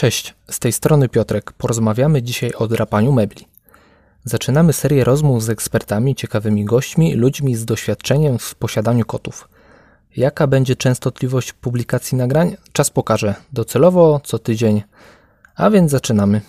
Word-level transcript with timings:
Cześć, 0.00 0.34
z 0.50 0.58
tej 0.58 0.72
strony 0.72 1.08
Piotrek. 1.08 1.52
Porozmawiamy 1.52 2.22
dzisiaj 2.22 2.52
o 2.52 2.66
drapaniu 2.68 3.12
mebli. 3.12 3.48
Zaczynamy 4.24 4.72
serię 4.72 5.04
rozmów 5.04 5.44
z 5.44 5.50
ekspertami, 5.50 6.14
ciekawymi 6.14 6.64
gośćmi, 6.64 7.14
ludźmi 7.14 7.56
z 7.56 7.64
doświadczeniem 7.64 8.38
w 8.38 8.54
posiadaniu 8.54 9.04
kotów. 9.04 9.48
Jaka 10.16 10.46
będzie 10.46 10.76
częstotliwość 10.76 11.52
publikacji 11.52 12.18
nagrań? 12.18 12.56
Czas 12.72 12.90
pokaże. 12.90 13.34
Docelowo 13.52 14.20
co 14.24 14.38
tydzień. 14.38 14.82
A 15.56 15.70
więc 15.70 15.90
zaczynamy. 15.90 16.40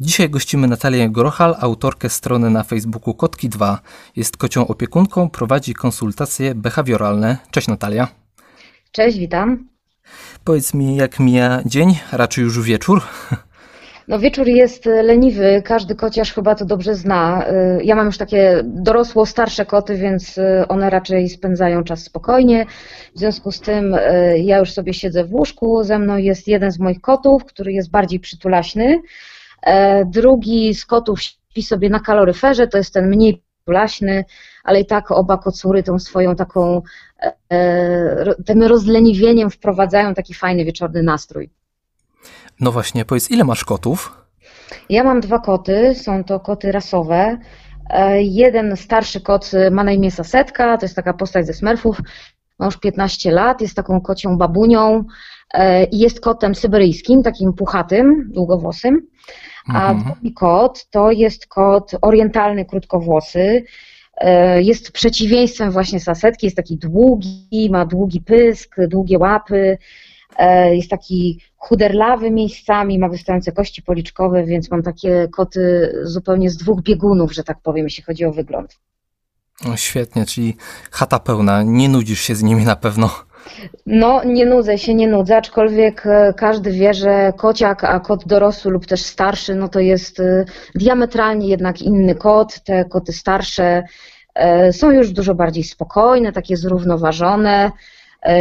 Dzisiaj 0.00 0.30
gościmy 0.30 0.68
Natalię 0.68 1.10
Grochal, 1.10 1.56
autorkę 1.60 2.08
strony 2.08 2.50
na 2.50 2.62
Facebooku 2.62 3.14
Kotki2. 3.14 3.78
Jest 4.16 4.36
kocią 4.36 4.66
opiekunką, 4.66 5.30
prowadzi 5.30 5.74
konsultacje 5.74 6.54
behawioralne. 6.54 7.36
Cześć 7.50 7.68
Natalia. 7.68 8.08
Cześć, 8.92 9.18
witam. 9.18 9.68
Powiedz 10.44 10.74
mi, 10.74 10.96
jak 10.96 11.20
mija 11.20 11.62
dzień, 11.66 11.98
raczej 12.12 12.44
już 12.44 12.60
wieczór? 12.62 13.02
No 14.08 14.18
wieczór 14.18 14.46
jest 14.48 14.86
leniwy, 14.86 15.62
każdy 15.64 15.94
kociarz 15.94 16.32
chyba 16.34 16.54
to 16.54 16.64
dobrze 16.64 16.94
zna. 16.94 17.44
Y, 17.78 17.84
Ja 17.84 17.94
mam 17.94 18.06
już 18.06 18.18
takie 18.18 18.60
dorosło, 18.64 19.26
starsze 19.26 19.66
koty, 19.66 19.96
więc 19.96 20.38
y, 20.38 20.64
one 20.68 20.90
raczej 20.90 21.28
spędzają 21.28 21.84
czas 21.84 22.02
spokojnie. 22.02 22.66
W 23.14 23.18
związku 23.18 23.52
z 23.52 23.60
tym 23.60 23.96
ja 24.36 24.58
już 24.58 24.72
sobie 24.72 24.94
siedzę 24.94 25.24
w 25.24 25.34
łóżku, 25.34 25.84
ze 25.84 25.98
mną 25.98 26.16
jest 26.16 26.48
jeden 26.48 26.70
z 26.72 26.78
moich 26.78 27.00
kotów, 27.00 27.44
który 27.44 27.72
jest 27.72 27.90
bardziej 27.90 28.20
przytulaśny. 28.20 29.00
E, 29.62 30.04
Drugi 30.04 30.74
z 30.74 30.86
kotów 30.86 31.22
śpi 31.22 31.62
sobie 31.62 31.90
na 31.90 32.00
kaloryferze, 32.00 32.66
to 32.66 32.78
jest 32.78 32.94
ten 32.94 33.08
mniej 33.08 33.42
ale 34.64 34.80
i 34.80 34.86
tak 34.86 35.10
oba 35.10 35.38
kocury 35.38 35.82
tą 35.82 35.98
swoją 35.98 36.36
taką, 36.36 36.82
e, 37.22 37.32
e, 37.52 38.34
tym 38.46 38.62
rozleniwieniem 38.62 39.50
wprowadzają 39.50 40.14
taki 40.14 40.34
fajny 40.34 40.64
wieczorny 40.64 41.02
nastrój. 41.02 41.50
No 42.60 42.72
właśnie, 42.72 43.04
powiedz, 43.04 43.30
ile 43.30 43.44
masz 43.44 43.64
kotów? 43.64 44.26
Ja 44.88 45.04
mam 45.04 45.20
dwa 45.20 45.38
koty, 45.38 45.94
są 45.94 46.24
to 46.24 46.40
koty 46.40 46.72
rasowe. 46.72 47.38
E, 47.90 48.22
Jeden 48.22 48.76
starszy 48.76 49.20
kot 49.20 49.50
ma 49.70 49.84
na 49.84 49.92
imię 49.92 50.10
Sasetka, 50.10 50.78
to 50.78 50.84
jest 50.84 50.96
taka 50.96 51.14
postać 51.14 51.46
ze 51.46 51.54
Smurfów, 51.54 52.00
ma 52.58 52.66
już 52.66 52.76
15 52.76 53.30
lat, 53.30 53.60
jest 53.60 53.74
taką 53.76 54.00
kocią 54.00 54.38
babunią 54.38 55.04
i 55.90 55.98
jest 55.98 56.20
kotem 56.20 56.54
syberyjskim, 56.54 57.22
takim 57.22 57.52
puchatym, 57.52 58.30
długowłosym. 58.32 59.06
A 59.68 59.90
Mhm. 59.92 60.04
drugi 60.14 60.32
kot 60.34 60.86
to 60.90 61.10
jest 61.10 61.46
kot 61.46 61.92
orientalny, 62.02 62.64
krótkowłosy. 62.64 63.64
E, 64.16 64.62
Jest 64.62 64.92
przeciwieństwem 64.92 65.70
właśnie 65.70 66.00
Sasetki, 66.00 66.46
jest 66.46 66.56
taki 66.56 66.76
długi, 66.76 67.68
ma 67.70 67.86
długi 67.86 68.20
pysk, 68.20 68.76
długie 68.88 69.18
łapy, 69.18 69.78
e, 70.38 70.76
jest 70.76 70.90
taki 70.90 71.40
chuderlawy 71.56 72.30
miejscami, 72.30 72.98
ma 72.98 73.08
wystające 73.08 73.52
kości 73.52 73.82
policzkowe, 73.82 74.44
więc 74.44 74.70
mam 74.70 74.82
takie 74.82 75.28
koty 75.32 75.92
zupełnie 76.02 76.50
z 76.50 76.56
dwóch 76.56 76.82
biegunów, 76.82 77.32
że 77.34 77.44
tak 77.44 77.60
powiem, 77.62 77.84
jeśli 77.86 78.02
chodzi 78.04 78.24
o 78.24 78.32
wygląd. 78.32 78.78
O, 79.72 79.76
świetnie, 79.76 80.26
czyli 80.26 80.56
chata 80.90 81.18
pełna, 81.18 81.62
nie 81.62 81.88
nudzisz 81.88 82.20
się 82.20 82.34
z 82.34 82.42
nimi 82.42 82.64
na 82.64 82.76
pewno. 82.76 83.10
No, 83.86 84.24
nie 84.24 84.46
nudzę 84.46 84.78
się, 84.78 84.94
nie 84.94 85.08
nudzę, 85.08 85.36
aczkolwiek 85.36 86.06
e, 86.06 86.34
każdy 86.36 86.70
wie, 86.70 86.94
że 86.94 87.32
kociak, 87.36 87.84
a 87.84 88.00
kot 88.00 88.26
dorosły 88.26 88.72
lub 88.72 88.86
też 88.86 89.00
starszy, 89.02 89.54
no 89.54 89.68
to 89.68 89.80
jest 89.80 90.20
e, 90.20 90.44
diametralnie 90.74 91.48
jednak 91.48 91.82
inny 91.82 92.14
kot. 92.14 92.60
Te 92.64 92.84
koty 92.84 93.12
starsze 93.12 93.82
e, 94.34 94.72
są 94.72 94.90
już 94.90 95.10
dużo 95.10 95.34
bardziej 95.34 95.64
spokojne, 95.64 96.32
takie 96.32 96.56
zrównoważone. 96.56 97.70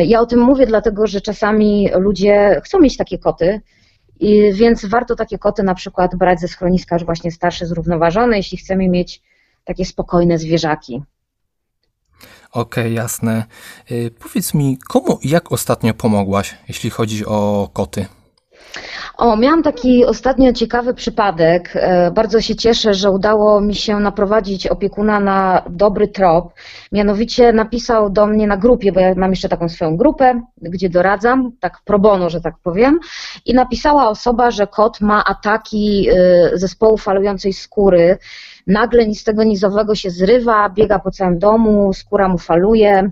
Ja 0.05 0.21
o 0.21 0.25
tym 0.25 0.39
mówię 0.39 0.65
dlatego, 0.65 1.07
że 1.07 1.21
czasami 1.21 1.89
ludzie 1.95 2.61
chcą 2.63 2.79
mieć 2.79 2.97
takie 2.97 3.17
koty, 3.17 3.61
więc 4.53 4.85
warto 4.85 5.15
takie 5.15 5.37
koty 5.37 5.63
na 5.63 5.75
przykład 5.75 6.15
brać 6.15 6.39
ze 6.39 6.47
schroniska 6.47 6.95
już 6.95 7.05
właśnie 7.05 7.31
starsze, 7.31 7.65
zrównoważone, 7.65 8.37
jeśli 8.37 8.57
chcemy 8.57 8.89
mieć 8.89 9.21
takie 9.65 9.85
spokojne 9.85 10.37
zwierzaki. 10.37 11.01
Okej, 12.51 12.93
jasne. 12.93 13.45
Y, 13.91 14.11
powiedz 14.19 14.53
mi, 14.53 14.77
komu 14.87 15.19
i 15.21 15.29
jak 15.29 15.51
ostatnio 15.51 15.93
pomogłaś, 15.93 16.57
jeśli 16.67 16.89
chodzi 16.89 17.25
o 17.25 17.69
koty? 17.73 18.05
O, 19.17 19.37
miałam 19.37 19.63
taki 19.63 20.05
ostatnio 20.05 20.53
ciekawy 20.53 20.93
przypadek. 20.93 21.71
E, 21.75 22.11
Bardzo 22.11 22.41
się 22.41 22.55
cieszę, 22.55 22.93
że 22.93 23.11
udało 23.11 23.61
mi 23.61 23.75
się 23.75 23.99
naprowadzić 23.99 24.67
opiekuna 24.67 25.19
na 25.19 25.61
dobry 25.69 26.07
trop. 26.07 26.53
Mianowicie 26.91 27.53
napisał 27.53 28.09
do 28.09 28.27
mnie 28.27 28.47
na 28.47 28.57
grupie, 28.57 28.91
bo 28.91 28.99
ja 28.99 29.15
mam 29.15 29.29
jeszcze 29.29 29.49
taką 29.49 29.69
swoją 29.69 29.97
grupę, 29.97 30.41
gdzie 30.57 30.89
doradzam, 30.89 31.51
tak 31.59 31.79
pro 31.85 31.99
bono, 31.99 32.29
że 32.29 32.41
tak 32.41 32.53
powiem. 32.63 32.99
I 33.45 33.53
napisała 33.53 34.09
osoba, 34.09 34.51
że 34.51 34.67
kot 34.67 35.01
ma 35.01 35.23
ataki 35.25 36.09
e, 36.09 36.13
zespołu 36.57 36.97
falującej 36.97 37.53
skóry. 37.53 38.17
Nagle 38.67 39.07
nic 39.07 39.21
z 39.21 39.23
tego 39.23 39.43
nizowego 39.43 39.95
się 39.95 40.09
zrywa, 40.09 40.69
biega 40.69 40.99
po 40.99 41.11
całym 41.11 41.39
domu, 41.39 41.93
skóra 41.93 42.27
mu 42.27 42.37
faluje. 42.37 43.09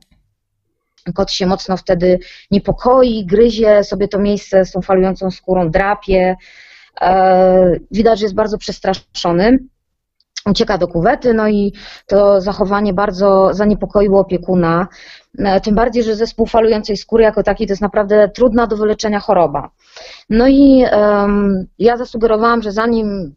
Kot 1.15 1.31
się 1.31 1.45
mocno 1.45 1.77
wtedy 1.77 2.19
niepokoi, 2.51 3.25
gryzie 3.25 3.83
sobie 3.83 4.07
to 4.07 4.19
miejsce 4.19 4.65
z 4.65 4.71
tą 4.71 4.81
falującą 4.81 5.31
skórą, 5.31 5.69
drapie. 5.71 6.35
E, 7.01 7.79
Widać, 7.91 8.19
że 8.19 8.25
jest 8.25 8.35
bardzo 8.35 8.57
przestraszony. 8.57 9.59
Ucieka 10.45 10.77
do 10.77 10.87
kuwety, 10.87 11.33
no 11.33 11.47
i 11.47 11.73
to 12.07 12.41
zachowanie 12.41 12.93
bardzo 12.93 13.49
zaniepokoiło 13.53 14.19
opiekuna. 14.19 14.87
E, 15.39 15.61
Tym 15.61 15.75
bardziej, 15.75 16.03
że 16.03 16.15
zespół 16.15 16.45
falującej 16.45 16.97
skóry 16.97 17.23
jako 17.23 17.43
taki 17.43 17.67
to 17.67 17.71
jest 17.71 17.81
naprawdę 17.81 18.29
trudna 18.29 18.67
do 18.67 18.77
wyleczenia 18.77 19.19
choroba. 19.19 19.69
No 20.29 20.47
i 20.47 20.83
em, 20.89 21.67
ja 21.79 21.97
zasugerowałam, 21.97 22.61
że 22.61 22.71
zanim 22.71 23.35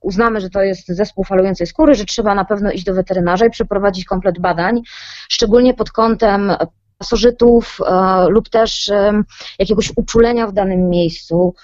uznamy, 0.00 0.40
że 0.40 0.50
to 0.50 0.62
jest 0.62 0.88
zespół 0.88 1.24
falującej 1.24 1.66
skóry, 1.66 1.94
że 1.94 2.04
trzeba 2.04 2.34
na 2.34 2.44
pewno 2.44 2.70
iść 2.70 2.84
do 2.84 2.94
weterynarza 2.94 3.46
i 3.46 3.50
przeprowadzić 3.50 4.04
komplet 4.04 4.38
badań, 4.38 4.82
szczególnie 5.28 5.74
pod 5.74 5.90
kątem 5.90 6.52
pasożytów 7.00 7.78
e, 7.86 8.26
lub 8.28 8.48
też 8.48 8.88
em, 8.88 9.24
jakiegoś 9.58 9.92
uczulenia 9.96 10.46
w 10.46 10.52
danym 10.52 10.88
miejscu. 10.88 11.54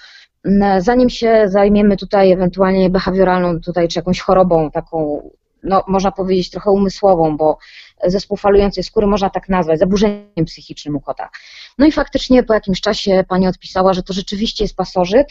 M, 0.45 0.63
Zanim 0.81 1.09
się 1.09 1.43
zajmiemy 1.45 1.97
tutaj 1.97 2.31
ewentualnie 2.31 2.89
behawioralną 2.89 3.61
tutaj, 3.61 3.87
czy 3.87 3.99
jakąś 3.99 4.19
chorobą 4.19 4.71
taką, 4.71 5.29
no 5.63 5.83
można 5.87 6.11
powiedzieć 6.11 6.49
trochę 6.49 6.71
umysłową, 6.71 7.37
bo 7.37 7.57
zespół 8.03 8.37
falującej 8.37 8.83
skóry 8.83 9.07
można 9.07 9.29
tak 9.29 9.49
nazwać, 9.49 9.79
zaburzeniem 9.79 10.45
psychicznym 10.45 10.95
u 10.95 11.01
kota. 11.01 11.29
No 11.77 11.85
i 11.85 11.91
faktycznie 11.91 12.43
po 12.43 12.53
jakimś 12.53 12.81
czasie 12.81 13.23
pani 13.29 13.47
odpisała, 13.47 13.93
że 13.93 14.03
to 14.03 14.13
rzeczywiście 14.13 14.63
jest 14.63 14.75
pasożyt 14.75 15.27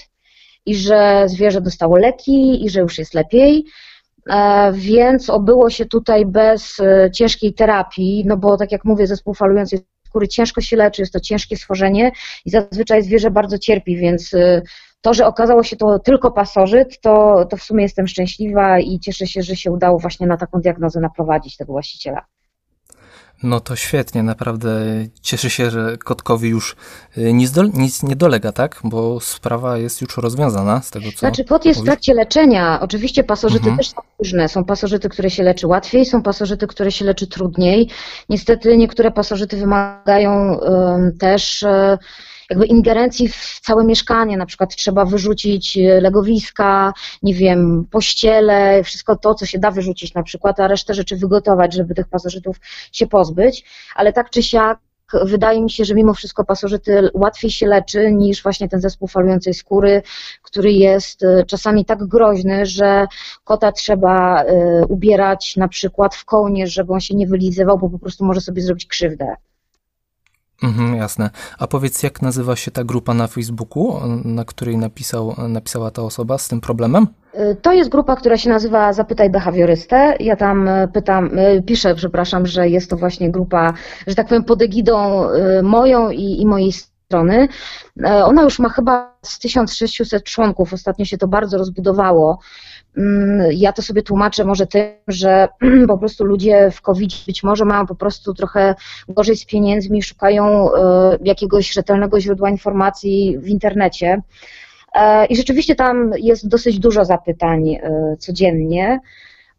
i 0.66 0.74
że 0.74 1.24
zwierzę 1.26 1.60
dostało 1.60 1.98
leki 1.98 2.64
i 2.64 2.70
że 2.70 2.80
już 2.80 2.98
jest 2.98 3.14
lepiej. 3.14 3.64
E, 4.30 4.72
Więc 4.72 5.30
obyło 5.30 5.70
się 5.70 5.86
tutaj 5.86 6.26
bez 6.26 6.80
e, 6.80 7.10
ciężkiej 7.10 7.54
terapii, 7.54 8.24
no 8.26 8.36
bo 8.36 8.56
tak 8.56 8.72
jak 8.72 8.84
mówię, 8.84 9.06
zespół 9.06 9.34
falującej 9.34 9.78
skóry 10.06 10.28
ciężko 10.28 10.60
się 10.60 10.76
leczy, 10.76 11.02
jest 11.02 11.12
to 11.12 11.20
ciężkie 11.20 11.56
schorzenie 11.56 12.12
i 12.44 12.50
zazwyczaj 12.50 13.02
zwierzę 13.02 13.30
bardzo 13.30 13.58
cierpi, 13.58 13.96
więc 13.96 14.34
e, 14.34 14.62
to, 15.00 15.14
że 15.14 15.26
okazało 15.26 15.62
się 15.62 15.76
to 15.76 15.98
tylko 15.98 16.30
pasożyt, 16.30 17.00
to, 17.00 17.44
to 17.50 17.56
w 17.56 17.62
sumie 17.62 17.82
jestem 17.82 18.08
szczęśliwa 18.08 18.80
i 18.80 18.98
cieszę 18.98 19.26
się, 19.26 19.42
że 19.42 19.56
się 19.56 19.70
udało 19.70 19.98
właśnie 19.98 20.26
na 20.26 20.36
taką 20.36 20.60
diagnozę 20.60 21.00
naprowadzić 21.00 21.56
tego 21.56 21.72
właściciela. 21.72 22.24
No 23.42 23.60
to 23.60 23.76
świetnie, 23.76 24.22
naprawdę 24.22 24.70
cieszę 25.22 25.50
się, 25.50 25.70
że 25.70 25.96
kotkowi 25.96 26.48
już 26.48 26.76
y, 27.18 27.32
nic, 27.32 27.50
do, 27.50 27.62
nic 27.62 28.02
nie 28.02 28.16
dolega, 28.16 28.52
tak? 28.52 28.80
Bo 28.84 29.20
sprawa 29.20 29.78
jest 29.78 30.00
już 30.00 30.16
rozwiązana 30.16 30.82
z 30.82 30.90
tego, 30.90 31.06
co 31.12 31.18
Znaczy 31.18 31.44
kot 31.44 31.64
jest 31.64 31.80
w 31.80 31.84
trakcie 31.84 32.14
leczenia. 32.14 32.80
Oczywiście 32.80 33.24
pasożyty 33.24 33.58
Mhm. 33.68 33.76
też 33.76 33.88
są 33.88 34.00
różne. 34.18 34.48
Są 34.48 34.64
pasożyty, 34.64 35.08
które 35.08 35.30
się 35.30 35.42
leczy 35.42 35.66
łatwiej, 35.66 36.06
są 36.06 36.22
pasożyty, 36.22 36.66
które 36.66 36.92
się 36.92 37.04
leczy 37.04 37.26
trudniej. 37.26 37.90
Niestety 38.28 38.76
niektóre 38.76 39.10
pasożyty 39.10 39.56
wymagają 39.56 40.60
em, 40.60 41.18
też 41.18 41.62
e, 41.62 41.98
jakby 42.50 42.66
ingerencji 42.66 43.28
w 43.28 43.60
całe 43.62 43.84
mieszkanie. 43.84 44.36
Na 44.36 44.46
przykład 44.46 44.76
trzeba 44.76 45.04
wyrzucić 45.04 45.78
e, 45.78 46.00
legowiska, 46.00 46.92
nie 47.22 47.34
wiem, 47.34 47.86
pościele, 47.90 48.82
wszystko 48.84 49.16
to, 49.16 49.34
co 49.34 49.46
się 49.46 49.58
da 49.58 49.70
wyrzucić 49.70 50.14
na 50.14 50.22
przykład, 50.22 50.60
a 50.60 50.68
resztę 50.68 50.94
rzeczy 50.94 51.16
wygotować, 51.16 51.74
żeby 51.74 51.94
tych 51.94 52.08
pasożytów 52.08 52.56
się 52.92 53.06
pozbyć. 53.06 53.64
Ale 53.94 54.12
tak 54.12 54.30
czy 54.30 54.42
siak 54.42 54.78
wydaje 55.24 55.62
mi 55.62 55.70
się, 55.70 55.84
że 55.84 55.94
mimo 55.94 56.14
wszystko 56.14 56.44
pasożyty 56.44 57.10
łatwiej 57.14 57.50
się 57.50 57.66
leczy 57.66 58.12
niż 58.12 58.42
właśnie 58.42 58.68
ten 58.68 58.80
zespół 58.80 59.08
falującej 59.08 59.54
skóry, 59.54 60.02
który 60.42 60.72
jest 60.72 61.24
e, 61.24 61.44
czasami 61.44 61.84
tak 61.84 62.06
groźny, 62.06 62.66
że 62.66 63.06
kota 63.44 63.72
trzeba 63.72 64.42
e, 64.42 64.86
ubierać 64.88 65.56
na 65.56 65.68
przykład 65.68 66.14
w 66.14 66.24
kołnierz, 66.24 66.72
żeby 66.72 66.92
on 66.92 67.00
się 67.00 67.14
nie 67.14 67.26
wylizywał, 67.26 67.78
bo 67.78 67.90
po 67.90 67.98
prostu 67.98 68.24
może 68.24 68.40
sobie 68.40 68.62
zrobić 68.62 68.86
krzywdę. 68.86 69.34
Mhm, 70.62 70.96
jasne. 70.96 71.30
A 71.58 71.66
powiedz, 71.66 72.02
jak 72.02 72.22
nazywa 72.22 72.56
się 72.56 72.70
ta 72.70 72.84
grupa 72.84 73.14
na 73.14 73.26
Facebooku, 73.26 74.00
na 74.24 74.44
której 74.44 74.76
napisał, 74.76 75.34
napisała 75.48 75.90
ta 75.90 76.02
osoba 76.02 76.38
z 76.38 76.48
tym 76.48 76.60
problemem? 76.60 77.06
E, 77.32 77.54
To 77.54 77.72
jest 77.72 77.90
grupa, 77.90 78.16
która 78.16 78.36
się 78.36 78.50
nazywa 78.50 78.92
Zapytaj 78.92 79.30
behawiorystę. 79.30 80.16
Ja 80.20 80.36
tam 80.36 80.68
e, 80.68 80.88
pytam, 80.88 81.30
e, 81.38 81.62
piszę, 81.62 81.94
przepraszam, 81.94 82.46
że 82.46 82.68
jest 82.68 82.90
to 82.90 82.96
właśnie 82.96 83.30
grupa, 83.30 83.72
że 84.06 84.14
tak 84.14 84.28
powiem, 84.28 84.44
pod 84.44 84.62
egidą 84.62 85.26
moją 85.62 86.10
i, 86.10 86.40
i 86.40 86.46
mojej 86.46 86.72
strony. 86.72 87.48
Ona 88.04 88.42
już 88.42 88.58
ma 88.58 88.68
chyba 88.68 89.16
z 89.22 89.38
1600 89.38 90.24
członków, 90.24 90.72
ostatnio 90.72 91.04
się 91.04 91.18
to 91.18 91.28
bardzo 91.28 91.58
rozbudowało. 91.58 92.38
Mm, 92.96 93.52
ja 93.52 93.72
to 93.72 93.82
sobie 93.82 94.02
tłumaczę 94.02 94.44
może 94.44 94.66
tym, 94.66 94.92
że 95.08 95.48
po 95.88 95.98
prostu 95.98 96.24
ludzie 96.24 96.70
w 96.70 96.80
COVID 96.80 97.12
być 97.26 97.42
może 97.42 97.64
mają 97.64 97.86
po 97.86 97.94
prostu 97.94 98.34
trochę 98.34 98.74
gorzej 99.08 99.36
z 99.36 99.44
pieniędzmi, 99.44 100.02
szukają 100.02 100.68
jakiegoś 101.24 101.72
rzetelnego 101.72 102.20
źródła 102.20 102.50
informacji 102.50 103.38
w 103.38 103.48
internecie. 103.48 104.22
I 105.28 105.36
rzeczywiście 105.36 105.74
tam 105.74 106.12
jest 106.18 106.48
dosyć 106.48 106.78
dużo 106.78 107.04
zapytań 107.04 107.78
codziennie. 108.18 109.00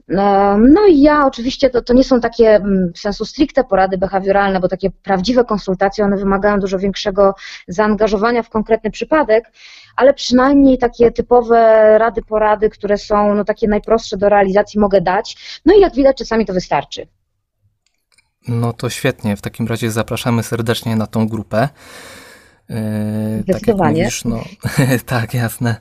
No 0.07 0.85
i 0.89 1.01
ja 1.01 1.25
oczywiście 1.25 1.69
to, 1.69 1.81
to 1.81 1.93
nie 1.93 2.03
są 2.03 2.21
takie 2.21 2.55
mm, 2.55 2.91
w 2.93 2.99
sensu 2.99 3.25
stricte 3.25 3.63
porady 3.63 3.97
behawioralne, 3.97 4.59
bo 4.59 4.67
takie 4.67 4.89
prawdziwe 4.89 5.45
konsultacje, 5.45 6.05
one 6.05 6.17
wymagają 6.17 6.59
dużo 6.59 6.79
większego 6.79 7.35
zaangażowania 7.67 8.43
w 8.43 8.49
konkretny 8.49 8.91
przypadek, 8.91 9.51
ale 9.95 10.13
przynajmniej 10.13 10.77
takie 10.77 11.11
typowe 11.11 11.97
rady, 11.97 12.21
porady, 12.21 12.69
które 12.69 12.97
są 12.97 13.35
no, 13.35 13.43
takie 13.43 13.67
najprostsze 13.67 14.17
do 14.17 14.29
realizacji 14.29 14.79
mogę 14.79 15.01
dać. 15.01 15.61
No 15.65 15.73
i 15.75 15.79
jak 15.79 15.95
widać 15.95 16.17
czasami 16.17 16.45
to 16.45 16.53
wystarczy. 16.53 17.07
No 18.47 18.73
to 18.73 18.89
świetnie, 18.89 19.35
w 19.35 19.41
takim 19.41 19.67
razie 19.67 19.91
zapraszamy 19.91 20.43
serdecznie 20.43 20.95
na 20.95 21.07
tą 21.07 21.27
grupę. 21.27 21.69
Zdecydowanie. 23.41 24.03
Tak, 24.03 24.25
mówisz, 24.25 24.25
no, 24.25 24.43
tak, 25.05 25.33
jasne. 25.33 25.75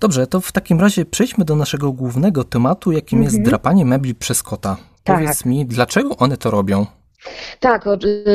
Dobrze, 0.00 0.26
to 0.26 0.40
w 0.40 0.52
takim 0.52 0.80
razie 0.80 1.04
przejdźmy 1.04 1.44
do 1.44 1.56
naszego 1.56 1.92
głównego 1.92 2.44
tematu, 2.44 2.92
jakim 2.92 3.18
mhm. 3.18 3.34
jest 3.34 3.50
drapanie 3.50 3.84
mebli 3.84 4.14
przez 4.14 4.42
kota. 4.42 4.76
Tak. 5.04 5.16
Powiedz 5.16 5.44
mi, 5.44 5.66
dlaczego 5.66 6.16
one 6.16 6.36
to 6.36 6.50
robią? 6.50 6.86
Tak, 7.60 7.84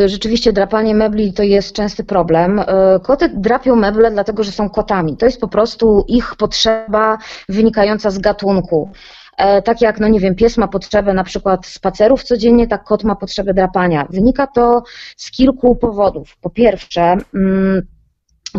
rzeczywiście 0.06 0.54
drapanie 0.54 0.96
mebli 0.96 1.34
to 1.34 1.44
jest 1.44 1.74
częsty 1.74 2.04
problem. 2.04 2.60
E, 2.60 3.00
koty 3.04 3.30
drapią 3.30 3.76
meble 3.76 4.12
dlatego, 4.12 4.44
że 4.44 4.52
są 4.52 4.70
kotami. 4.70 5.18
To 5.18 5.26
jest 5.26 5.42
po 5.42 5.48
prostu 5.48 6.06
ich 6.08 6.36
potrzeba 6.36 7.18
wynikająca 7.50 8.12
z 8.12 8.20
gatunku. 8.20 8.92
E, 9.38 9.62
tak 9.62 9.82
jak, 9.82 10.00
no 10.00 10.08
nie 10.08 10.20
wiem, 10.20 10.36
pies 10.36 10.58
ma 10.58 10.68
potrzebę 10.68 11.14
na 11.14 11.24
przykład 11.24 11.66
spacerów 11.66 12.24
codziennie, 12.24 12.68
tak 12.68 12.84
kot 12.84 13.04
ma 13.04 13.16
potrzebę 13.16 13.54
drapania. 13.54 14.08
Wynika 14.10 14.48
to 14.48 14.84
z 15.18 15.32
kilku 15.32 15.76
powodów. 15.76 16.38
Po 16.42 16.50
pierwsze, 16.50 17.18
mm, 17.34 17.88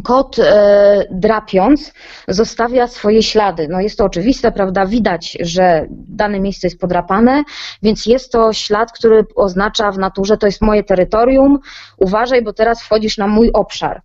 kot 0.03 0.39
e, 0.39 1.05
drapiąc 1.11 1.93
zostawia 2.29 2.87
swoje 2.87 3.23
ślady. 3.23 3.69
No 3.69 3.81
jest 3.81 3.99
to 3.99 4.05
oczywiste, 4.05 4.53
prawda? 4.53 4.87
Widać, 4.87 5.39
że 5.41 5.87
dane 5.91 6.41
miejsce 6.41 6.67
jest 6.67 6.81
podrapane, 6.81 7.45
więc 7.83 8.07
jest 8.07 8.33
to 8.33 8.53
ślad, 8.53 8.93
który 8.93 9.25
oznacza 9.35 9.93
w 9.93 9.99
naturze, 9.99 10.37
to 10.37 10.47
jest 10.47 10.63
moje 10.63 10.85
terytorium, 10.85 11.59
uważaj, 11.97 12.43
bo 12.43 12.53
teraz 12.53 12.83
wchodzisz 12.83 13.19
na 13.19 13.27
mój 13.27 13.51
obszar. 13.53 14.03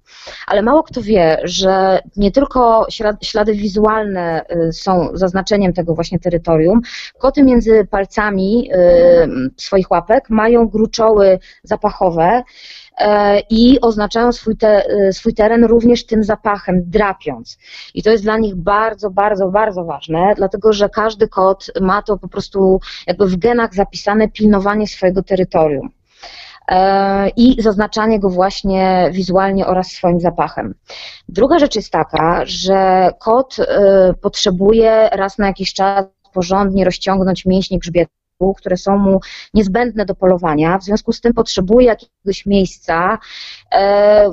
Ale 0.47 0.61
mało 0.61 0.83
kto 0.83 1.01
wie, 1.01 1.37
że 1.43 1.99
nie 2.15 2.31
tylko 2.31 2.87
ślady 3.21 3.53
wizualne 3.53 4.45
e, 4.45 4.71
są 4.73 5.09
zaznaczeniem 5.13 5.73
tego 5.73 5.95
właśnie 5.95 6.19
terytorium. 6.19 6.81
Koty 7.17 7.43
między 7.43 7.87
palcami 7.89 8.69
e, 8.73 9.27
swoich 9.57 9.91
łapek 9.91 10.29
mają 10.29 10.67
gruczoły 10.67 11.39
zapachowe, 11.63 12.43
i 13.49 13.81
oznaczają 13.81 14.31
swój, 14.31 14.57
te, 14.57 14.85
e, 14.85 15.13
swój 15.13 15.33
teren 15.33 15.63
również 15.63 16.05
tym 16.05 16.23
zapachem, 16.23 16.83
drapiąc. 16.85 17.57
I 17.93 18.03
to 18.03 18.09
jest 18.09 18.23
dla 18.23 18.37
nich 18.37 18.55
bardzo, 18.55 19.09
bardzo, 19.09 19.47
bardzo 19.47 19.83
ważne, 19.83 20.33
dlatego 20.37 20.73
że 20.73 20.89
każdy 20.89 21.27
kot 21.27 21.71
ma 21.81 22.01
to 22.01 22.17
po 22.17 22.27
prostu 22.27 22.79
jakby 23.07 23.27
w 23.27 23.37
genach 23.37 23.73
zapisane 23.73 24.27
pilnowanie 24.29 24.87
swojego 24.87 25.23
terytorium 25.23 25.89
e, 26.67 27.29
i 27.29 27.61
zaznaczanie 27.61 28.19
go 28.19 28.29
właśnie 28.29 29.09
wizualnie 29.11 29.67
oraz 29.67 29.87
swoim 29.87 30.19
zapachem. 30.19 30.73
Druga 31.29 31.59
rzecz 31.59 31.75
jest 31.75 31.91
taka, 31.91 32.41
że 32.45 33.09
kot 33.19 33.55
potrzebuje 34.21 35.09
raz 35.11 35.37
na 35.37 35.47
jakiś 35.47 35.73
czas 35.73 36.05
porządnie 36.33 36.85
rozciągnąć 36.85 37.45
mięśnie 37.45 37.79
grzbietu 37.79 38.20
które 38.57 38.77
są 38.77 38.97
mu 38.97 39.19
niezbędne 39.53 40.05
do 40.05 40.15
polowania, 40.15 40.77
w 40.77 40.83
związku 40.83 41.13
z 41.13 41.21
tym 41.21 41.33
potrzebuje 41.33 41.87
jakiegoś 41.87 42.45
miejsca, 42.45 43.19
e, 43.71 44.31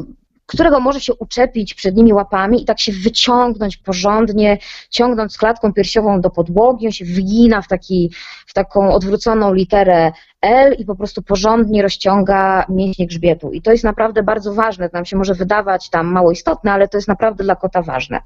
którego 0.49 0.81
może 0.81 1.01
się 1.01 1.15
uczepić 1.15 1.75
przednimi 1.75 2.13
łapami 2.13 2.63
i 2.63 2.65
tak 2.65 2.81
się 2.81 2.93
wyciągnąć 2.93 3.77
porządnie, 3.77 4.59
ciągnąc 4.91 5.39
klatką 5.39 5.73
piersiową 5.73 6.21
do 6.21 6.31
podłogi, 6.31 6.87
on 6.87 6.93
się 6.93 7.05
wygina 7.05 7.63
w, 7.63 7.69
taki, 7.69 8.13
w 8.47 8.55
taką 8.55 8.95
odwróconą 8.95 9.55
literę 9.55 10.13
L 10.43 10.75
i 10.79 10.85
po 10.85 10.97
prostu 10.97 11.23
porządnie 11.23 11.83
rozciąga 11.83 12.67
mięśnie 12.69 13.07
grzbietu. 13.07 13.53
I 13.53 13.63
to 13.63 13.73
jest 13.73 13.85
naprawdę 13.85 14.23
bardzo 14.23 14.55
ważne, 14.55 14.91
to 14.91 14.97
nam 14.97 15.05
się 15.05 15.17
może 15.17 15.35
wydawać 15.35 15.91
tam 15.91 16.07
mało 16.07 16.31
istotne, 16.31 16.73
ale 16.73 16.89
to 16.89 16.99
jest 16.99 17.09
naprawdę 17.09 17.45
dla 17.45 17.57
kota 17.57 17.83
ważne. 17.83 18.21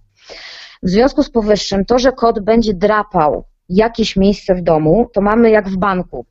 W 0.82 0.88
związku 0.88 1.22
z 1.22 1.30
powyższym, 1.30 1.84
to, 1.84 1.98
że 1.98 2.12
kot 2.12 2.40
będzie 2.40 2.74
drapał 2.74 3.44
jakieś 3.68 4.16
miejsce 4.16 4.54
w 4.54 4.62
domu, 4.62 5.10
to 5.12 5.20
mamy 5.20 5.50
jak 5.50 5.68
w 5.68 5.76
banku. 5.76 6.26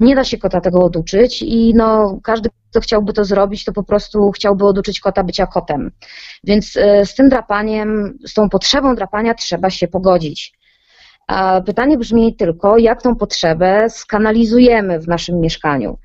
Nie 0.00 0.14
da 0.14 0.24
się 0.24 0.38
kota 0.38 0.60
tego 0.60 0.78
oduczyć 0.78 1.42
i 1.42 1.72
no, 1.74 2.18
każdy, 2.22 2.48
kto 2.70 2.80
chciałby 2.80 3.12
to 3.12 3.24
zrobić, 3.24 3.64
to 3.64 3.72
po 3.72 3.82
prostu 3.82 4.30
chciałby 4.30 4.64
oduczyć 4.64 5.00
kota 5.00 5.24
bycia 5.24 5.46
kotem. 5.46 5.90
Więc 6.44 6.76
e, 6.76 7.06
z 7.06 7.14
tym 7.14 7.28
drapaniem, 7.28 8.18
z 8.26 8.34
tą 8.34 8.48
potrzebą 8.48 8.94
drapania 8.94 9.34
trzeba 9.34 9.70
się 9.70 9.88
pogodzić. 9.88 10.58
A 11.26 11.60
pytanie 11.60 11.98
brzmi 11.98 12.36
tylko, 12.36 12.78
jak 12.78 13.02
tą 13.02 13.16
potrzebę 13.16 13.90
skanalizujemy 13.90 15.00
w 15.00 15.08
naszym 15.08 15.40
mieszkaniu. 15.40 15.98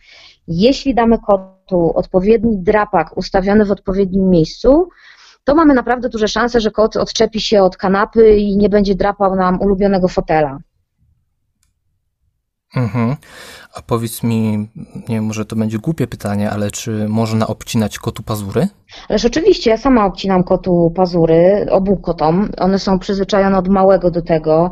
Jeśli 0.47 0.95
damy 0.95 1.17
kotu 1.27 1.91
odpowiedni 1.95 2.57
drapak 2.57 3.17
ustawiony 3.17 3.65
w 3.65 3.71
odpowiednim 3.71 4.29
miejscu, 4.29 4.89
to 5.43 5.55
mamy 5.55 5.73
naprawdę 5.73 6.09
duże 6.09 6.27
szanse, 6.27 6.61
że 6.61 6.71
kot 6.71 6.97
odczepi 6.97 7.41
się 7.41 7.63
od 7.63 7.77
kanapy 7.77 8.37
i 8.37 8.57
nie 8.57 8.69
będzie 8.69 8.95
drapał 8.95 9.35
nam 9.35 9.61
ulubionego 9.61 10.07
fotela. 10.07 10.59
Mhm. 12.75 13.15
A 13.73 13.81
powiedz 13.81 14.23
mi, 14.23 14.69
nie 14.95 15.15
wiem, 15.15 15.25
może 15.25 15.45
to 15.45 15.55
będzie 15.55 15.77
głupie 15.77 16.07
pytanie, 16.07 16.51
ale 16.51 16.71
czy 16.71 17.07
można 17.09 17.47
obcinać 17.47 17.99
kotu 17.99 18.23
pazury? 18.23 18.67
Ależ 19.09 19.25
oczywiście, 19.25 19.69
ja 19.69 19.77
sama 19.77 20.05
obcinam 20.05 20.43
kotu 20.43 20.91
pazury, 20.95 21.67
obu 21.71 21.97
kotom. 21.97 22.49
One 22.57 22.79
są 22.79 22.99
przyzwyczajone 22.99 23.57
od 23.57 23.67
małego 23.67 24.11
do 24.11 24.21
tego. 24.21 24.71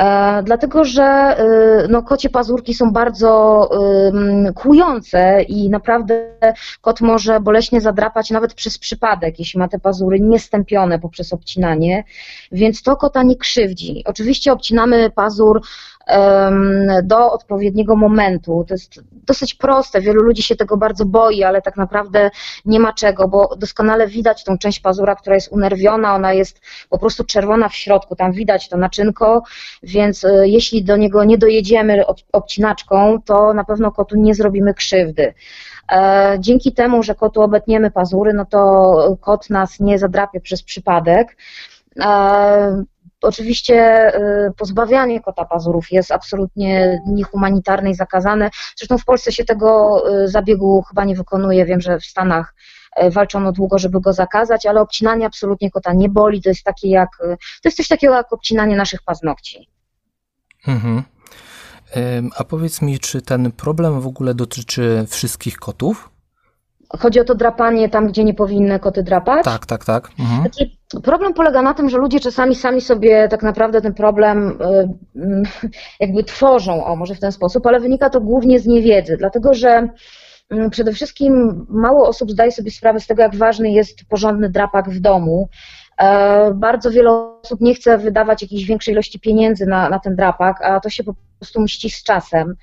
E, 0.00 0.42
dlatego, 0.42 0.84
że 0.84 1.02
e, 1.02 1.36
no, 1.88 2.02
kocie 2.02 2.30
pazurki 2.30 2.74
są 2.74 2.90
bardzo 2.90 3.70
kłujące 4.54 5.42
i 5.42 5.70
naprawdę 5.70 6.32
kot 6.80 7.00
może 7.00 7.40
boleśnie 7.40 7.80
zadrapać 7.80 8.30
nawet 8.30 8.54
przez 8.54 8.78
przypadek, 8.78 9.38
jeśli 9.38 9.58
ma 9.58 9.68
te 9.68 9.78
pazury 9.78 10.20
niestępione 10.20 10.98
poprzez 10.98 11.32
obcinanie, 11.32 12.04
więc 12.52 12.82
to 12.82 12.96
kota 12.96 13.22
nie 13.22 13.36
krzywdzi. 13.36 14.02
Oczywiście 14.06 14.52
obcinamy 14.52 15.10
pazur 15.10 15.60
do 17.02 17.32
odpowiedniego 17.32 17.96
momentu. 17.96 18.64
To 18.68 18.74
jest 18.74 19.00
dosyć 19.12 19.54
proste, 19.54 20.00
wielu 20.00 20.22
ludzi 20.22 20.42
się 20.42 20.56
tego 20.56 20.76
bardzo 20.76 21.04
boi, 21.04 21.42
ale 21.42 21.62
tak 21.62 21.76
naprawdę 21.76 22.30
nie 22.64 22.80
ma 22.80 22.92
czego, 22.92 23.28
bo 23.28 23.56
doskonale 23.56 24.06
widać 24.06 24.44
tą 24.44 24.58
część 24.58 24.80
pazura, 24.80 25.14
która 25.14 25.34
jest 25.34 25.52
unerwiona, 25.52 26.14
ona 26.14 26.32
jest 26.32 26.60
po 26.90 26.98
prostu 26.98 27.24
czerwona 27.24 27.68
w 27.68 27.74
środku, 27.74 28.16
tam 28.16 28.32
widać 28.32 28.68
to 28.68 28.76
naczynko, 28.76 29.42
więc 29.82 30.24
e, 30.24 30.48
jeśli 30.48 30.84
do 30.84 30.96
niego 30.96 31.24
nie 31.24 31.38
dojedziemy 31.38 32.04
obcinaczką, 32.32 33.22
to 33.24 33.54
na 33.54 33.64
pewno 33.64 33.92
kotu 33.92 34.16
nie 34.16 34.34
zrobimy 34.34 34.74
krzywdy. 34.74 35.34
E, 35.92 36.36
dzięki 36.40 36.72
temu, 36.72 37.02
że 37.02 37.14
kotu 37.14 37.42
obetniemy 37.42 37.90
pazury, 37.90 38.32
no 38.32 38.44
to 38.44 39.16
kot 39.20 39.50
nas 39.50 39.80
nie 39.80 39.98
zadrapie 39.98 40.40
przez 40.40 40.62
przypadek. 40.62 41.36
Oczywiście 43.26 44.08
y, 44.48 44.52
pozbawianie 44.56 45.20
kota 45.20 45.44
pazurów 45.44 45.92
jest 45.92 46.12
absolutnie 46.12 47.02
niehumanitarne 47.06 47.90
i 47.90 47.94
zakazane. 47.94 48.50
Zresztą 48.76 48.98
w 48.98 49.04
Polsce 49.04 49.32
się 49.32 49.44
tego 49.44 50.02
y, 50.24 50.28
zabiegu 50.28 50.82
chyba 50.88 51.04
nie 51.04 51.16
wykonuje. 51.16 51.64
Wiem, 51.64 51.80
że 51.80 51.98
w 51.98 52.04
Stanach 52.04 52.54
y, 53.02 53.10
walczono 53.10 53.52
długo, 53.52 53.78
żeby 53.78 54.00
go 54.00 54.12
zakazać, 54.12 54.66
ale 54.66 54.80
obcinanie 54.80 55.26
absolutnie 55.26 55.70
kota 55.70 55.92
nie 55.92 56.08
boli. 56.08 56.42
To 56.42 56.48
jest 56.48 56.64
takie 56.64 56.88
jak, 56.88 57.08
to 57.62 57.68
jest 57.68 57.76
coś 57.76 57.88
takiego 57.88 58.14
jak 58.14 58.32
obcinanie 58.32 58.76
naszych 58.76 59.02
paznokci. 59.02 59.68
Mhm. 60.66 61.02
A 62.36 62.44
powiedz 62.44 62.82
mi, 62.82 62.98
czy 62.98 63.22
ten 63.22 63.52
problem 63.52 64.00
w 64.00 64.06
ogóle 64.06 64.34
dotyczy 64.34 65.06
wszystkich 65.08 65.56
kotów? 65.56 66.15
Chodzi 66.88 67.20
o 67.20 67.24
to 67.24 67.34
drapanie 67.34 67.88
tam, 67.88 68.06
gdzie 68.06 68.24
nie 68.24 68.34
powinny 68.34 68.78
koty 68.78 69.02
drapać? 69.02 69.44
Tak, 69.44 69.66
tak, 69.66 69.84
tak. 69.84 70.10
Mhm. 70.18 70.40
Znaczy, 70.40 70.70
problem 71.02 71.34
polega 71.34 71.62
na 71.62 71.74
tym, 71.74 71.90
że 71.90 71.98
ludzie 71.98 72.20
czasami 72.20 72.54
sami 72.54 72.80
sobie 72.80 73.28
tak 73.28 73.42
naprawdę 73.42 73.80
ten 73.80 73.94
problem 73.94 74.58
y, 75.16 75.42
jakby 76.00 76.24
tworzą, 76.24 76.84
o 76.84 76.96
może 76.96 77.14
w 77.14 77.20
ten 77.20 77.32
sposób, 77.32 77.66
ale 77.66 77.80
wynika 77.80 78.10
to 78.10 78.20
głównie 78.20 78.60
z 78.60 78.66
niewiedzy, 78.66 79.16
dlatego 79.16 79.54
że 79.54 79.88
mm, 80.50 80.70
przede 80.70 80.92
wszystkim 80.92 81.66
mało 81.68 82.08
osób 82.08 82.30
zdaje 82.30 82.52
sobie 82.52 82.70
sprawę 82.70 83.00
z 83.00 83.06
tego, 83.06 83.22
jak 83.22 83.36
ważny 83.36 83.70
jest 83.70 83.98
porządny 84.08 84.50
drapak 84.50 84.90
w 84.90 85.00
domu. 85.00 85.48
E, 85.98 86.54
bardzo 86.54 86.90
wiele 86.90 87.10
osób 87.42 87.60
nie 87.60 87.74
chce 87.74 87.98
wydawać 87.98 88.42
jakiejś 88.42 88.64
większej 88.64 88.92
ilości 88.92 89.20
pieniędzy 89.20 89.66
na, 89.66 89.88
na 89.88 89.98
ten 89.98 90.16
drapak, 90.16 90.62
a 90.62 90.80
to 90.80 90.90
się 90.90 91.04
po 91.04 91.14
prostu 91.38 91.60
mści 91.60 91.90
z 91.90 92.02
czasem. 92.02 92.54